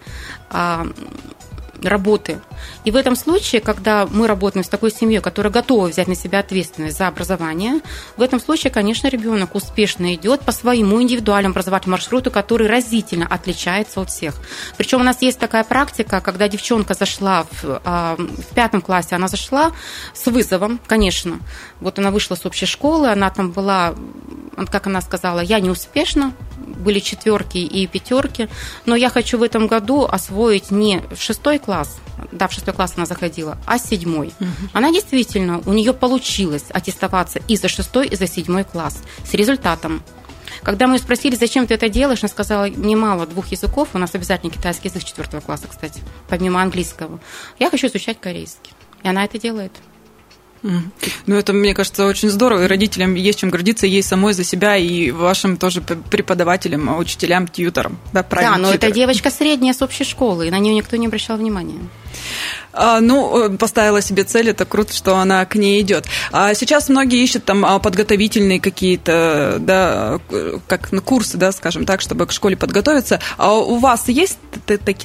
а, 0.49 0.87
работы. 1.83 2.39
И 2.83 2.91
в 2.91 2.95
этом 2.95 3.15
случае, 3.15 3.61
когда 3.61 4.07
мы 4.07 4.27
работаем 4.27 4.63
с 4.63 4.69
такой 4.69 4.91
семьей, 4.91 5.21
которая 5.21 5.51
готова 5.51 5.87
взять 5.87 6.07
на 6.07 6.15
себя 6.15 6.39
ответственность 6.39 6.97
за 6.97 7.07
образование, 7.07 7.81
в 8.15 8.21
этом 8.21 8.39
случае, 8.39 8.71
конечно, 8.71 9.07
ребенок 9.07 9.55
успешно 9.55 10.13
идет 10.15 10.41
по 10.41 10.51
своему 10.51 11.01
индивидуальному 11.01 11.53
образовательному 11.53 11.97
маршруту, 11.97 12.31
который 12.31 12.67
разительно 12.67 13.27
отличается 13.27 14.01
от 14.01 14.09
всех. 14.09 14.35
Причем 14.77 15.01
у 15.01 15.03
нас 15.03 15.21
есть 15.21 15.39
такая 15.39 15.63
практика, 15.63 16.21
когда 16.21 16.47
девчонка 16.47 16.93
зашла 16.93 17.45
в, 17.51 17.81
а, 17.83 18.15
в 18.17 18.55
пятом 18.55 18.81
классе, 18.81 19.15
она 19.15 19.27
зашла 19.27 19.71
с 20.13 20.25
вызовом, 20.25 20.79
конечно. 20.87 21.39
Вот 21.79 21.99
она 21.99 22.11
вышла 22.11 22.35
с 22.35 22.45
общей 22.45 22.65
школы, 22.65 23.09
она 23.09 23.29
там 23.29 23.51
была, 23.51 23.95
как 24.71 24.87
она 24.87 25.01
сказала, 25.01 25.39
я 25.39 25.59
не 25.59 25.69
успешна, 25.69 26.33
были 26.57 26.99
четверки 26.99 27.57
и 27.57 27.87
пятерки, 27.87 28.49
но 28.85 28.95
я 28.95 29.09
хочу 29.09 29.37
в 29.37 29.43
этом 29.43 29.67
году 29.67 30.05
освоить 30.05 30.71
не 30.71 31.01
шестой 31.17 31.59
класс, 31.67 31.97
да, 32.31 32.47
в 32.47 32.53
шестой 32.53 32.73
класс 32.73 32.93
она 32.95 33.05
заходила, 33.05 33.57
а 33.65 33.77
седьмой. 33.77 34.33
Угу. 34.39 34.69
Она 34.71 34.93
действительно, 34.93 35.61
у 35.65 35.73
нее 35.73 35.93
получилось 35.93 36.63
аттестоваться 36.69 37.41
и 37.49 37.57
за 37.57 37.67
шестой, 37.67 38.07
и 38.07 38.15
за 38.15 38.25
седьмой 38.25 38.63
класс 38.63 39.03
с 39.25 39.33
результатом. 39.33 40.01
Когда 40.63 40.87
мы 40.87 40.95
ее 40.95 40.99
спросили, 40.99 41.35
зачем 41.35 41.67
ты 41.67 41.73
это 41.73 41.89
делаешь, 41.89 42.23
она 42.23 42.29
сказала, 42.29 42.67
мне 42.67 42.95
мало 42.95 43.27
двух 43.27 43.47
языков, 43.47 43.89
у 43.93 43.97
нас 43.97 44.15
обязательно 44.15 44.49
китайский 44.49 44.87
язык 44.87 45.03
четвертого 45.03 45.41
класса, 45.41 45.67
кстати, 45.69 46.01
помимо 46.29 46.61
английского. 46.61 47.19
Я 47.59 47.69
хочу 47.69 47.87
изучать 47.87 48.17
корейский. 48.21 48.71
И 49.03 49.09
она 49.09 49.25
это 49.25 49.37
делает. 49.37 49.73
Ну, 50.63 51.35
это, 51.35 51.53
мне 51.53 51.73
кажется, 51.73 52.05
очень 52.05 52.29
здорово. 52.29 52.63
И 52.63 52.67
родителям 52.67 53.15
есть 53.15 53.39
чем 53.39 53.49
гордиться, 53.49 53.85
ей 53.87 54.03
самой 54.03 54.33
за 54.33 54.43
себя, 54.43 54.77
и 54.77 55.11
вашим 55.11 55.57
тоже 55.57 55.81
преподавателям, 55.81 56.97
учителям, 56.97 57.47
тьюторам. 57.47 57.97
Да, 58.13 58.25
да 58.29 58.57
но 58.57 58.71
это 58.71 58.91
девочка 58.91 59.29
средняя 59.31 59.73
с 59.73 59.81
общей 59.81 60.03
школы, 60.03 60.47
и 60.47 60.51
на 60.51 60.59
нее 60.59 60.75
никто 60.75 60.95
не 60.97 61.07
обращал 61.07 61.37
внимания. 61.37 61.79
А, 62.73 62.99
ну, 62.99 63.45
э, 63.45 63.57
поставила 63.57 64.01
себе 64.01 64.23
цель, 64.23 64.49
это 64.49 64.65
круто, 64.65 64.93
что 64.93 65.17
она 65.17 65.45
к 65.45 65.55
ней 65.55 65.81
идет. 65.81 66.05
А 66.31 66.53
сейчас 66.53 66.89
многие 66.89 67.23
ищут 67.23 67.45
там 67.45 67.65
а, 67.65 67.79
подготовительные 67.79 68.59
какие-то, 68.59 69.57
да, 69.59 70.19
как 70.67 70.91
ну, 70.91 71.01
курсы, 71.01 71.37
да, 71.37 71.51
скажем 71.51 71.85
так, 71.85 72.01
чтобы 72.01 72.27
к 72.27 72.31
школе 72.31 72.55
подготовиться. 72.55 73.19
А 73.37 73.53
у 73.53 73.77
вас 73.77 74.07
есть 74.07 74.37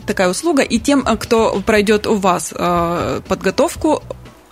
такая 0.07 0.29
услуга, 0.29 0.63
и 0.63 0.79
тем, 0.79 1.03
кто 1.03 1.63
пройдет 1.65 2.07
у 2.07 2.17
вас 2.17 2.53
подготовку, 3.29 4.03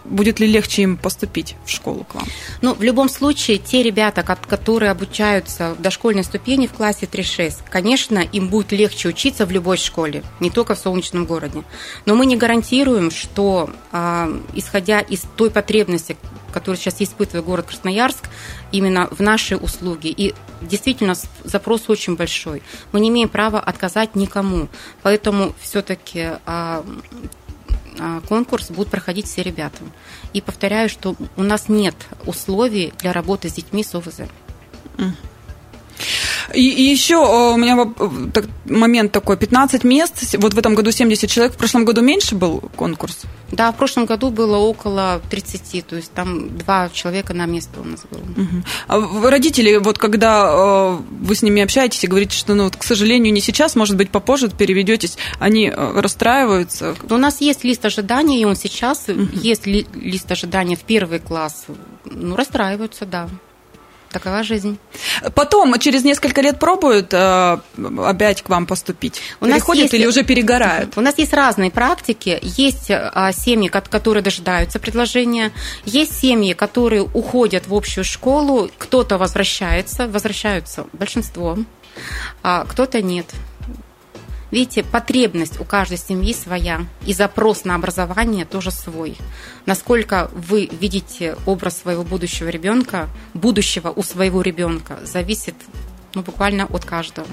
будет 0.05 0.41
ли 0.41 0.47
легче 0.47 0.83
им 0.83 0.97
поступить 0.97 1.57
в 1.65 1.71
школу 1.71 2.05
к 2.05 2.15
вам? 2.15 2.25
Ну, 2.63 2.75
в 2.75 2.83
любом 2.83 3.09
случае, 3.09 3.59
те 3.59 3.83
ребята, 3.83 4.23
которые 4.23 4.91
обучаются 4.91 5.75
в 5.75 5.83
дошкольной 5.83 6.25
ступени 6.25 6.67
в 6.67 6.73
классе 6.73 7.09
3-6, 7.11 7.63
конечно, 7.69 8.19
им 8.19 8.49
будет 8.49 8.73
легче 8.73 9.09
учиться 9.09 9.47
в 9.47 9.51
любой 9.51 9.77
школе, 9.77 10.23
не 10.41 10.51
только 10.51 10.75
в 10.75 10.79
солнечном 10.79 11.27
городе. 11.27 11.63
Но 12.07 12.15
мы 12.15 12.27
не 12.27 12.37
гарантируем, 12.37 13.11
что, 13.11 13.71
а, 13.93 14.29
исходя 14.55 15.01
из 15.01 15.23
той 15.37 15.51
потребности, 15.51 16.17
которую 16.53 16.79
сейчас 16.79 17.01
испытывает 17.01 17.45
город 17.45 17.67
Красноярск, 17.67 18.29
именно 18.73 19.09
в 19.11 19.21
нашей 19.21 19.57
услуге. 19.57 20.11
И 20.11 20.35
действительно 20.61 21.15
запрос 21.45 21.89
очень 21.89 22.17
большой. 22.17 22.63
Мы 22.93 23.01
не 23.01 23.09
имеем 23.09 23.29
права 23.29 23.61
отказать 23.61 24.15
никому. 24.15 24.69
Поэтому 25.03 25.55
все-таки 25.61 26.21
а, 26.21 26.41
а, 26.47 26.85
конкурс 28.29 28.71
будут 28.71 28.91
проходить 28.91 29.27
все 29.27 29.43
ребята. 29.43 29.79
И 30.33 30.41
повторяю, 30.41 30.89
что 30.89 31.15
у 31.37 31.43
нас 31.43 31.69
нет 31.69 31.95
условий 32.27 32.93
для 32.99 33.13
работы 33.13 33.49
с 33.49 33.55
детьми 33.55 33.83
с 33.85 33.95
ОВЗ. 33.95 34.23
И, 36.55 36.69
и 36.69 36.83
еще 36.83 37.17
у 37.17 37.57
меня 37.57 37.77
момент 38.67 39.13
такой, 39.13 39.37
15 39.37 39.85
мест, 39.85 40.35
вот 40.39 40.55
в 40.55 40.59
этом 40.59 40.75
году 40.75 40.91
70 40.91 41.31
человек, 41.31 41.55
в 41.55 41.57
прошлом 41.57 41.85
году 41.85 42.03
меньше 42.03 42.35
был 42.35 42.61
конкурс? 42.77 43.23
Да, 43.53 43.73
в 43.73 43.77
прошлом 43.77 44.07
году 44.07 44.31
было 44.31 44.57
около 44.57 45.21
30, 45.31 45.87
то 45.87 45.97
есть 45.97 46.13
там 46.13 46.57
два 46.59 46.89
человека 46.91 47.35
на 47.35 47.47
место 47.47 47.81
у 47.81 47.85
нас 47.85 48.01
было. 48.11 48.21
Угу. 48.21 48.63
А 48.89 49.31
родители, 49.31 49.77
вот 49.77 49.99
когда 49.99 50.51
э, 50.51 50.99
вы 51.21 51.35
с 51.35 51.43
ними 51.43 51.63
общаетесь 51.63 52.05
и 52.05 52.07
говорите, 52.07 52.37
что, 52.37 52.55
ну, 52.55 52.65
вот, 52.65 52.77
к 52.77 52.83
сожалению, 52.83 53.33
не 53.33 53.41
сейчас, 53.41 53.75
может 53.75 53.97
быть, 53.97 54.11
попозже 54.11 54.51
переведетесь, 54.51 55.17
они 55.39 55.69
э, 55.69 56.01
расстраиваются? 56.01 56.95
У 57.09 57.17
нас 57.17 57.41
есть 57.41 57.65
лист 57.65 57.85
ожидания, 57.85 58.41
и 58.41 58.45
он 58.45 58.57
сейчас 58.57 59.09
угу. 59.09 59.29
есть 59.33 59.67
ли, 59.67 59.87
лист 59.95 60.31
ожидания 60.31 60.77
в 60.77 60.83
первый 60.83 61.19
класс. 61.19 61.67
Ну, 62.05 62.37
расстраиваются, 62.37 63.05
да. 63.05 63.29
Такова 64.11 64.43
жизнь. 64.43 64.79
Потом, 65.35 65.79
через 65.79 66.03
несколько 66.03 66.41
лет 66.41 66.59
пробуют 66.59 67.15
э, 67.15 67.59
опять 68.05 68.43
к 68.43 68.49
вам 68.49 68.67
поступить? 68.67 69.23
У 69.41 69.47
Переходят 69.47 69.85
нас 69.85 69.93
есть, 69.93 69.95
или 69.95 70.07
уже 70.07 70.25
перегорают? 70.25 70.99
У 70.99 71.01
нас 71.01 71.17
есть 71.17 71.33
разные 71.33 71.71
практики. 71.71 72.39
Есть 72.43 72.91
э, 72.91 73.31
семьи, 73.33 73.69
которые 73.69 74.23
дожидаются 74.25 74.81
предложения. 74.81 75.53
Есть 75.85 76.19
семьи, 76.19 76.55
которые 76.55 77.03
уходят 77.03 77.69
в 77.69 77.75
общую 77.75 78.05
школу. 78.05 78.69
Кто-то 78.79 79.17
возвращается, 79.17 80.09
возвращаются 80.09 80.87
большинство, 80.93 81.57
а 82.43 82.65
кто-то 82.65 83.01
нет. 83.03 83.27
Видите, 84.51 84.83
потребность 84.83 85.61
у 85.61 85.65
каждой 85.65 85.99
семьи 85.99 86.35
своя, 86.35 86.81
и 87.07 87.13
запрос 87.13 87.65
на 87.65 87.77
образование 87.77 88.45
тоже 88.45 88.71
свой. 88.71 89.17
Насколько 89.67 90.31
вы 90.35 90.69
видите 90.71 91.37
образ 91.47 91.79
своего 91.79 92.03
будущего 92.03 92.49
ребенка, 92.49 93.09
будущего 93.35 93.91
у 93.95 94.03
своего 94.03 94.43
ребенка, 94.43 94.99
зависит 95.05 95.55
ну, 96.15 96.23
буквально 96.23 96.67
от 96.67 96.85
каждого. 96.85 97.27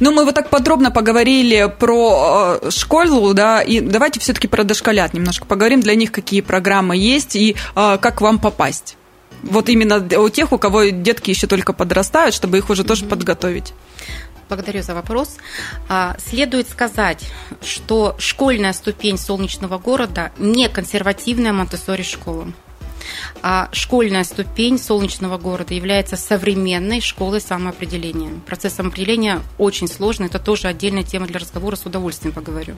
Ну, 0.00 0.12
мы 0.12 0.24
вот 0.24 0.34
так 0.34 0.48
подробно 0.48 0.90
поговорили 0.90 1.72
про 1.78 2.58
э, 2.62 2.70
школу, 2.70 3.34
да, 3.34 3.60
и 3.60 3.80
давайте 3.80 4.20
все-таки 4.20 4.48
про 4.48 4.64
дошколят 4.64 5.12
немножко 5.12 5.44
поговорим. 5.44 5.80
Для 5.80 5.94
них 5.94 6.12
какие 6.12 6.40
программы 6.40 6.96
есть 6.96 7.36
и 7.36 7.56
э, 7.74 7.98
как 8.00 8.20
вам 8.20 8.38
попасть. 8.38 8.96
Вот 9.42 9.68
именно 9.68 10.04
у 10.18 10.28
тех, 10.28 10.52
у 10.52 10.58
кого 10.58 10.84
детки 10.84 11.30
еще 11.30 11.46
только 11.46 11.72
подрастают, 11.72 12.34
чтобы 12.34 12.58
их 12.58 12.70
уже 12.70 12.82
тоже 12.82 13.04
подготовить. 13.04 13.72
Благодарю 14.48 14.82
за 14.82 14.94
вопрос. 14.94 15.36
А, 15.88 16.16
следует 16.18 16.68
сказать, 16.68 17.30
что 17.62 18.16
школьная 18.18 18.72
ступень 18.72 19.18
солнечного 19.18 19.78
города 19.78 20.32
не 20.38 20.68
консервативная 20.68 21.52
Монтессори 21.52 22.02
школа 22.02 22.52
а 23.42 23.68
школьная 23.72 24.24
ступень 24.24 24.78
солнечного 24.78 25.38
города 25.38 25.74
является 25.74 26.16
современной 26.16 27.00
школой 27.00 27.40
самоопределения. 27.40 28.30
Процесс 28.46 28.74
самоопределения 28.74 29.40
очень 29.58 29.88
сложный, 29.88 30.26
это 30.26 30.38
тоже 30.38 30.68
отдельная 30.68 31.02
тема 31.02 31.26
для 31.26 31.40
разговора, 31.40 31.76
с 31.76 31.86
удовольствием 31.86 32.34
поговорю. 32.34 32.74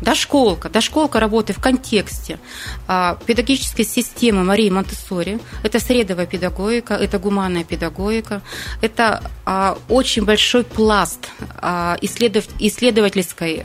Дошколка. 0.00 0.68
Дошколка 0.68 1.20
работает 1.20 1.58
в 1.58 1.62
контексте 1.62 2.38
а, 2.86 3.18
педагогической 3.26 3.84
системы 3.84 4.44
Марии 4.44 4.70
Монтессори. 4.70 5.38
Это 5.62 5.80
средовая 5.80 6.26
педагогика, 6.26 6.94
это 6.94 7.18
гуманная 7.18 7.64
педагогика, 7.64 8.42
это 8.80 9.22
а, 9.44 9.78
очень 9.88 10.24
большой 10.24 10.64
пласт 10.64 11.28
а, 11.56 11.96
исследовательской 12.00 13.64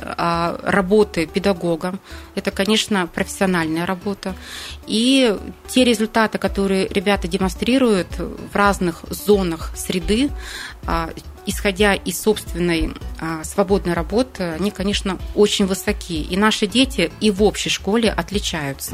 работы 0.63 1.25
педагога. 1.25 1.99
Это, 2.35 2.51
конечно, 2.51 3.07
профессиональная 3.07 3.85
работа. 3.85 4.35
И 4.87 5.35
те 5.67 5.83
результаты, 5.83 6.08
которые 6.37 6.87
ребята 6.87 7.27
демонстрируют 7.27 8.07
в 8.17 8.55
разных 8.55 9.03
зонах 9.09 9.71
среды, 9.75 10.29
а, 10.85 11.09
исходя 11.49 11.95
из 11.95 12.21
собственной 12.21 12.93
а, 13.19 13.43
свободной 13.43 13.93
работы, 13.93 14.43
они, 14.43 14.69
конечно, 14.69 15.17
очень 15.35 15.65
высоки. 15.65 16.21
И 16.21 16.37
наши 16.37 16.67
дети 16.67 17.11
и 17.19 17.31
в 17.31 17.41
общей 17.41 17.69
школе 17.69 18.11
отличаются. 18.11 18.93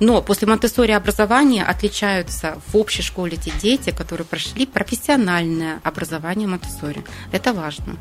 Но 0.00 0.20
после 0.20 0.48
Монтессори 0.48 0.90
образования 0.92 1.64
отличаются 1.64 2.60
в 2.66 2.76
общей 2.76 3.02
школе 3.02 3.36
те 3.36 3.52
дети, 3.62 3.90
которые 3.90 4.24
прошли 4.24 4.66
профессиональное 4.66 5.80
образование 5.84 6.48
Монтессори. 6.48 7.04
Это 7.30 7.52
важно. 7.52 7.96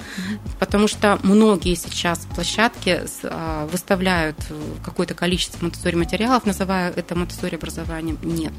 Потому 0.59 0.87
что 0.87 1.19
многие 1.21 1.75
сейчас 1.75 2.25
площадки 2.33 3.01
а, 3.23 3.67
выставляют 3.67 4.37
какое-то 4.83 5.13
количество 5.13 5.59
Монтессори 5.61 5.95
материалов, 5.95 6.45
называя 6.45 6.91
это 6.91 7.15
Монтессори 7.15 7.55
образованием. 7.55 8.17
Нет. 8.23 8.53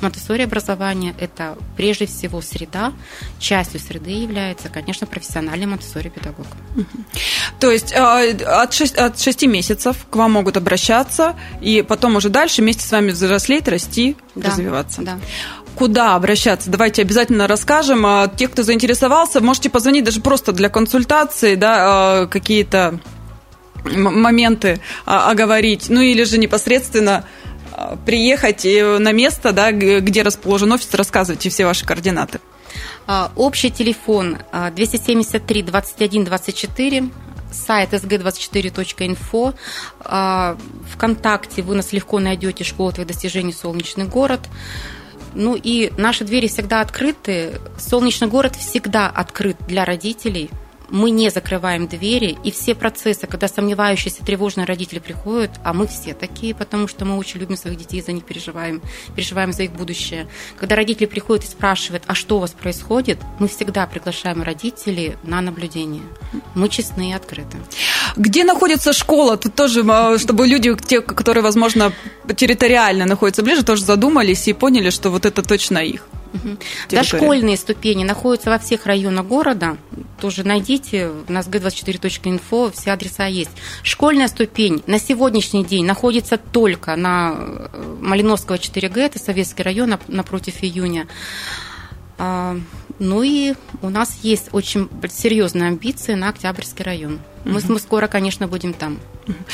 Монтессори 0.00 0.42
образование– 0.42 1.14
это 1.20 1.56
прежде 1.76 2.06
всего 2.06 2.40
среда, 2.42 2.92
частью 3.38 3.80
среды 3.80 4.10
является, 4.10 4.68
конечно, 4.68 5.06
профессиональный 5.06 5.66
монтессори 5.66 6.08
педагог. 6.08 6.46
То 7.60 7.70
есть 7.70 7.92
э, 7.92 7.96
от 7.96 8.72
6, 8.72 8.96
от 8.96 9.20
6 9.20 9.46
месяцев 9.46 9.96
к 10.10 10.16
вам 10.16 10.32
могут 10.32 10.56
обращаться, 10.56 11.34
и 11.60 11.82
потом 11.82 12.16
уже 12.16 12.28
дальше 12.28 12.62
вместе 12.62 12.86
с 12.86 12.92
вами 12.92 13.10
взрослеть, 13.10 13.68
расти, 13.68 14.16
да, 14.34 14.48
развиваться. 14.48 15.02
Да 15.02 15.18
куда 15.76 16.14
обращаться? 16.14 16.70
Давайте 16.70 17.02
обязательно 17.02 17.46
расскажем. 17.46 18.04
А 18.06 18.28
те, 18.28 18.48
кто 18.48 18.62
заинтересовался, 18.62 19.40
можете 19.40 19.70
позвонить 19.70 20.04
даже 20.04 20.20
просто 20.20 20.52
для 20.52 20.68
консультации, 20.68 21.54
да, 21.54 21.76
а, 22.22 22.26
какие-то 22.26 22.98
моменты 23.84 24.80
а, 25.04 25.30
оговорить, 25.30 25.86
ну 25.88 26.00
или 26.00 26.24
же 26.24 26.38
непосредственно 26.38 27.24
приехать 28.04 28.64
на 28.64 29.12
место, 29.12 29.52
да, 29.52 29.72
где 29.72 30.22
расположен 30.22 30.72
офис, 30.72 30.92
рассказывайте 30.94 31.50
все 31.50 31.64
ваши 31.64 31.84
координаты. 31.84 32.40
А, 33.06 33.30
общий 33.36 33.70
телефон 33.70 34.38
273 34.74 35.62
21 35.62 36.24
24 36.24 37.10
сайт 37.52 37.92
sg24.info. 37.92 39.54
А, 40.00 40.56
Вконтакте 40.92 41.62
вы 41.62 41.74
нас 41.74 41.92
легко 41.92 42.18
найдете 42.18 42.64
«Школа 42.64 42.92
твоих 42.92 43.08
достижений. 43.08 43.52
Солнечный 43.52 44.06
город». 44.06 44.40
Ну 45.34 45.54
и 45.54 45.92
наши 45.98 46.24
двери 46.24 46.48
всегда 46.48 46.80
открыты. 46.80 47.60
Солнечный 47.78 48.28
город 48.28 48.56
всегда 48.56 49.08
открыт 49.08 49.56
для 49.66 49.84
родителей– 49.84 50.50
мы 50.90 51.10
не 51.10 51.30
закрываем 51.30 51.86
двери, 51.86 52.36
и 52.44 52.50
все 52.50 52.74
процессы, 52.74 53.26
когда 53.26 53.48
сомневающиеся, 53.48 54.24
тревожные 54.24 54.66
родители 54.66 54.98
приходят, 54.98 55.50
а 55.64 55.72
мы 55.72 55.86
все 55.86 56.14
такие, 56.14 56.54
потому 56.54 56.88
что 56.88 57.04
мы 57.04 57.16
очень 57.16 57.40
любим 57.40 57.56
своих 57.56 57.76
детей, 57.78 58.02
за 58.02 58.12
них 58.12 58.24
переживаем, 58.24 58.82
переживаем 59.14 59.52
за 59.52 59.64
их 59.64 59.72
будущее. 59.72 60.28
Когда 60.58 60.76
родители 60.76 61.06
приходят 61.06 61.44
и 61.44 61.48
спрашивают, 61.48 62.04
а 62.06 62.14
что 62.14 62.36
у 62.36 62.40
вас 62.40 62.50
происходит, 62.50 63.18
мы 63.38 63.48
всегда 63.48 63.86
приглашаем 63.86 64.42
родителей 64.42 65.16
на 65.22 65.40
наблюдение. 65.40 66.02
Мы 66.54 66.68
честны 66.68 67.10
и 67.10 67.12
открыты. 67.12 67.58
Где 68.16 68.44
находится 68.44 68.92
школа? 68.92 69.36
Тут 69.36 69.54
тоже, 69.54 69.84
а, 69.88 70.18
чтобы 70.18 70.46
люди, 70.46 70.74
те, 70.86 71.00
которые, 71.00 71.42
возможно, 71.42 71.92
территориально 72.36 73.06
находятся 73.06 73.42
ближе, 73.42 73.64
тоже 73.64 73.84
задумались 73.84 74.48
и 74.48 74.52
поняли, 74.52 74.90
что 74.90 75.10
вот 75.10 75.26
это 75.26 75.42
точно 75.42 75.78
их. 75.78 76.06
Угу. 76.36 76.56
Дошкольные 76.90 77.56
ступени 77.56 78.04
находятся 78.04 78.50
во 78.50 78.58
всех 78.58 78.86
районах 78.86 79.26
города. 79.26 79.76
Тоже 80.20 80.44
найдите, 80.44 81.10
у 81.28 81.32
нас 81.32 81.48
g24.info, 81.48 82.72
все 82.72 82.92
адреса 82.92 83.26
есть. 83.26 83.50
Школьная 83.82 84.28
ступень 84.28 84.82
на 84.86 84.98
сегодняшний 84.98 85.64
день 85.64 85.84
находится 85.84 86.36
только 86.38 86.96
на 86.96 87.34
э, 87.36 87.96
Малиновского 88.00 88.56
4Г, 88.56 89.00
это 89.00 89.18
Советский 89.18 89.62
район 89.62 89.98
напротив 90.08 90.62
июня. 90.62 91.06
Ну 92.98 93.22
и 93.22 93.54
у 93.82 93.90
нас 93.90 94.18
есть 94.22 94.48
очень 94.52 94.88
серьезные 95.10 95.68
амбиции 95.68 96.14
на 96.14 96.30
Октябрьский 96.30 96.84
район. 96.84 97.20
Мы, 97.44 97.60
мы 97.68 97.78
скоро, 97.78 98.06
конечно, 98.08 98.48
будем 98.48 98.72
там. 98.72 98.98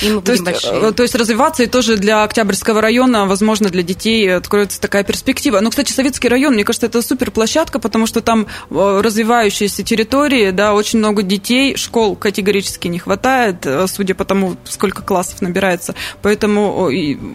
И 0.00 0.10
мы 0.10 0.14
то, 0.14 0.20
будем 0.20 0.32
есть, 0.32 0.44
большие. 0.44 0.90
Э, 0.90 0.92
то 0.92 1.02
есть 1.02 1.14
развиваться 1.14 1.62
и 1.62 1.66
тоже 1.66 1.96
для 1.96 2.22
Октябрьского 2.22 2.80
района, 2.80 3.26
возможно, 3.26 3.68
для 3.68 3.82
детей 3.82 4.34
откроется 4.34 4.80
такая 4.80 5.02
перспектива. 5.02 5.60
Но, 5.60 5.70
кстати, 5.70 5.92
Советский 5.92 6.28
район, 6.28 6.54
мне 6.54 6.64
кажется, 6.64 6.86
это 6.86 7.02
супер 7.02 7.30
площадка, 7.30 7.78
потому 7.78 8.06
что 8.06 8.20
там 8.20 8.46
э, 8.70 9.00
развивающиеся 9.02 9.82
территории, 9.82 10.50
да, 10.50 10.74
очень 10.74 11.00
много 11.00 11.22
детей, 11.22 11.76
школ 11.76 12.16
категорически 12.16 12.88
не 12.88 12.98
хватает, 12.98 13.66
э, 13.66 13.86
судя 13.88 14.14
по 14.14 14.24
тому, 14.24 14.56
сколько 14.64 15.02
классов 15.02 15.42
набирается. 15.42 15.94
Поэтому 16.22 16.90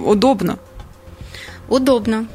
удобно. 0.05 0.57
Удобно. 1.69 2.27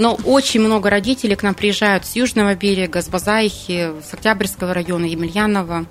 Но 0.00 0.14
очень 0.24 0.60
много 0.60 0.88
родителей 0.88 1.36
к 1.36 1.42
нам 1.42 1.52
приезжают 1.52 2.06
с 2.06 2.16
Южного 2.16 2.54
берега, 2.54 3.02
с 3.02 3.08
Базаихи, 3.10 3.92
с 4.02 4.14
Октябрьского 4.14 4.72
района, 4.72 5.04
Емельянова 5.04 5.84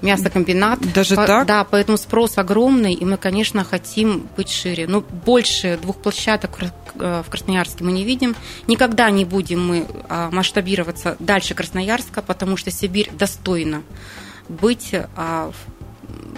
мясокомбинат. 0.00 0.80
Даже 0.94 1.14
По, 1.14 1.26
так? 1.26 1.46
Да, 1.46 1.64
поэтому 1.64 1.98
спрос 1.98 2.38
огромный, 2.38 2.94
и 2.94 3.04
мы, 3.04 3.18
конечно, 3.18 3.64
хотим 3.64 4.26
быть 4.34 4.48
шире. 4.48 4.86
Но 4.86 5.02
больше 5.02 5.78
двух 5.82 5.98
площадок 5.98 6.58
в 6.94 7.26
Красноярске 7.28 7.84
мы 7.84 7.92
не 7.92 8.04
видим. 8.04 8.34
Никогда 8.66 9.10
не 9.10 9.26
будем 9.26 9.66
мы 9.66 9.86
а, 10.08 10.30
масштабироваться 10.30 11.16
дальше 11.18 11.54
Красноярска, 11.54 12.22
потому 12.22 12.56
что 12.56 12.70
Сибирь 12.70 13.10
достойна 13.12 13.82
быть 14.48 14.94
а, 15.16 15.52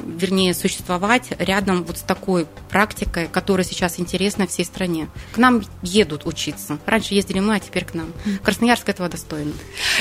вернее, 0.05 0.55
существовать 0.55 1.29
рядом 1.39 1.85
вот 1.85 1.99
с 1.99 2.03
такой 2.03 2.47
практикой, 2.69 3.29
которая 3.31 3.65
сейчас 3.65 3.99
интересна 4.01 4.47
всей 4.47 4.65
стране. 4.65 5.09
К 5.33 5.39
нам 5.39 5.63
едут 5.83 6.27
учиться. 6.27 6.79
Раньше 6.87 7.15
ездили 7.15 7.41
мы, 7.41 7.57
а 7.57 7.61
теперь 7.61 7.85
к 7.85 7.95
нам. 7.95 8.13
Красноярск 8.43 8.89
этого 8.89 9.09
достойно. 9.09 9.53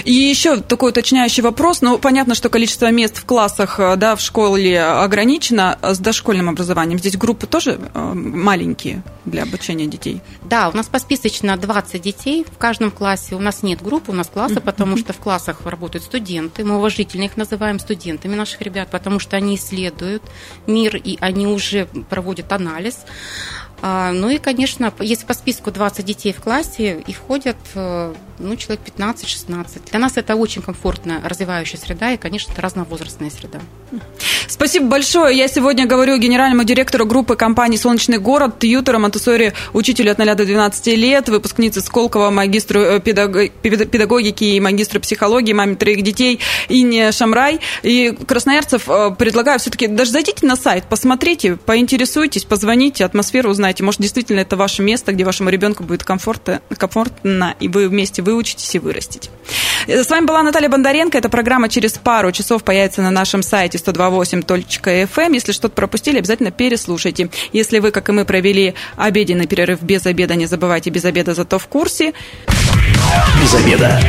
И 0.04 0.14
еще 0.14 0.58
такой 0.58 0.92
уточняющий 0.92 1.44
вопрос. 1.44 1.82
Ну, 1.82 1.98
понятно, 1.98 2.36
что 2.36 2.50
количество 2.50 2.92
мест 2.92 3.18
в 3.18 3.26
классах, 3.26 3.80
э, 3.80 3.96
да, 3.96 4.16
в 4.16 4.22
школе 4.22 4.82
ограничено 4.82 5.78
с 5.82 6.00
дошкольным 6.00 6.50
образованием. 6.50 7.00
Здесь 7.00 7.18
группы 7.18 7.48
тоже 7.48 7.80
э, 7.94 8.14
маленькие 8.14 9.04
для 9.26 9.44
обучения 9.44 9.88
детей? 9.88 10.22
Да, 10.44 10.70
у 10.70 10.76
нас 10.76 10.88
посписочно 10.88 11.58
20 11.58 12.02
детей 12.02 12.46
в 12.50 12.58
каждом 12.58 12.92
классе. 12.92 13.36
У 13.36 13.40
нас 13.40 13.64
нет 13.64 13.82
группы, 13.82 14.12
у 14.12 14.16
нас 14.16 14.28
класса, 14.28 14.62
потому 14.62 14.98
что 14.98 15.14
в 15.14 15.18
классах 15.18 15.66
работают 15.66 16.04
студенты. 16.04 16.64
Мы 16.64 16.78
уважительно 16.78 17.24
их 17.24 17.38
называем 17.38 17.80
студентами 17.80 18.36
наших 18.36 18.62
ребят, 18.62 18.90
потому 18.90 19.20
что 19.20 19.38
они 19.38 19.56
исследуют 19.56 19.89
мир, 20.68 20.96
и 20.96 21.18
они 21.22 21.48
уже 21.48 21.88
проводят 22.10 22.52
анализ. 22.52 23.00
А, 23.82 24.12
ну 24.12 24.30
и, 24.30 24.38
конечно, 24.38 24.94
если 25.00 25.26
по 25.26 25.34
списку 25.34 25.72
20 25.72 26.06
детей 26.06 26.34
в 26.34 26.42
классе, 26.42 27.04
и 27.06 27.14
входят 27.14 27.58
э, 27.76 28.14
ну, 28.40 28.56
человек 28.56 28.82
15-16. 28.98 29.92
Для 29.92 30.00
нас 30.00 30.14
это 30.16 30.36
очень 30.36 30.62
комфортная, 30.62 31.22
развивающая 31.24 31.78
среда, 31.78 32.14
и, 32.14 32.18
конечно, 32.18 32.52
это 32.52 32.62
разновозрастная 32.62 33.30
среда. 33.30 33.60
Спасибо 34.48 34.88
большое. 34.88 35.38
Я 35.38 35.48
сегодня 35.48 35.86
говорю 35.86 36.18
генеральному 36.18 36.64
директору 36.64 37.06
группы 37.06 37.36
компании 37.36 37.78
«Солнечный 37.78 38.18
город» 38.18 38.60
Тьютеру 38.60 39.00
Монтессори, 39.00 39.54
учителю 39.74 40.12
от 40.12 40.18
0 40.18 40.36
до 40.36 40.46
12 40.46 40.88
лет, 40.98 41.30
выпускнице 41.30 41.82
Сколково, 41.82 42.30
магистру 42.30 42.82
э, 42.82 43.00
педагогики 43.00 44.44
и 44.44 44.60
магистру 44.60 45.00
психологии, 45.00 45.54
маме 45.54 45.76
троих 45.76 46.02
детей 46.02 46.40
Инне 46.70 47.12
Шамрай. 47.12 47.60
И 47.84 48.16
красноярцев 48.28 48.90
э, 48.90 49.12
предлагаю 49.18 49.60
все-таки 49.60 49.88
даже 49.88 50.12
зайдите 50.12 50.46
на 50.46 50.56
сайт, 50.56 50.86
посмотрите, 50.90 51.56
поинтересуйтесь, 51.58 52.46
позвоните, 52.46 53.06
атмосферу 53.06 53.50
узнайте. 53.70 53.84
Может, 53.84 54.02
действительно 54.02 54.40
это 54.40 54.56
ваше 54.56 54.82
место, 54.82 55.12
где 55.12 55.24
вашему 55.24 55.50
ребенку 55.50 55.84
будет 55.84 56.04
комфортно, 56.04 56.62
комфортно 56.78 57.56
и 57.60 57.68
вы 57.68 57.88
вместе 57.88 58.22
выучитесь 58.22 58.74
и 58.76 58.80
вырастите. 58.80 59.30
Э, 59.88 60.04
с 60.04 60.10
вами 60.10 60.26
была 60.26 60.44
Наталья 60.44 60.70
Бондаренко. 60.70 61.18
Эта 61.18 61.30
программа 61.30 61.70
через 61.70 61.94
пару 61.94 62.32
часов 62.32 62.64
появится 62.64 63.02
на 63.02 63.12
нашем 63.12 63.44
сайте 63.44 63.78
128.fm. 63.78 65.10
Эм. 65.18 65.34
Если 65.34 65.52
что-то 65.52 65.76
пропустили, 65.76 66.18
обязательно 66.18 66.52
переслушайте. 66.52 67.30
Если 67.54 67.80
вы, 67.80 67.92
как 67.92 68.10
и 68.10 68.12
мы, 68.12 68.26
провели 68.26 68.74
обеденный 68.96 69.48
перерыв 69.48 69.82
без 69.82 70.06
обеда, 70.06 70.36
не 70.36 70.48
забывайте 70.48 70.90
без 70.90 71.06
обеда, 71.06 71.34
зато 71.34 71.60
в 71.60 71.68
курсе. 71.68 72.14
Без 73.42 73.54
обеда. 73.54 74.02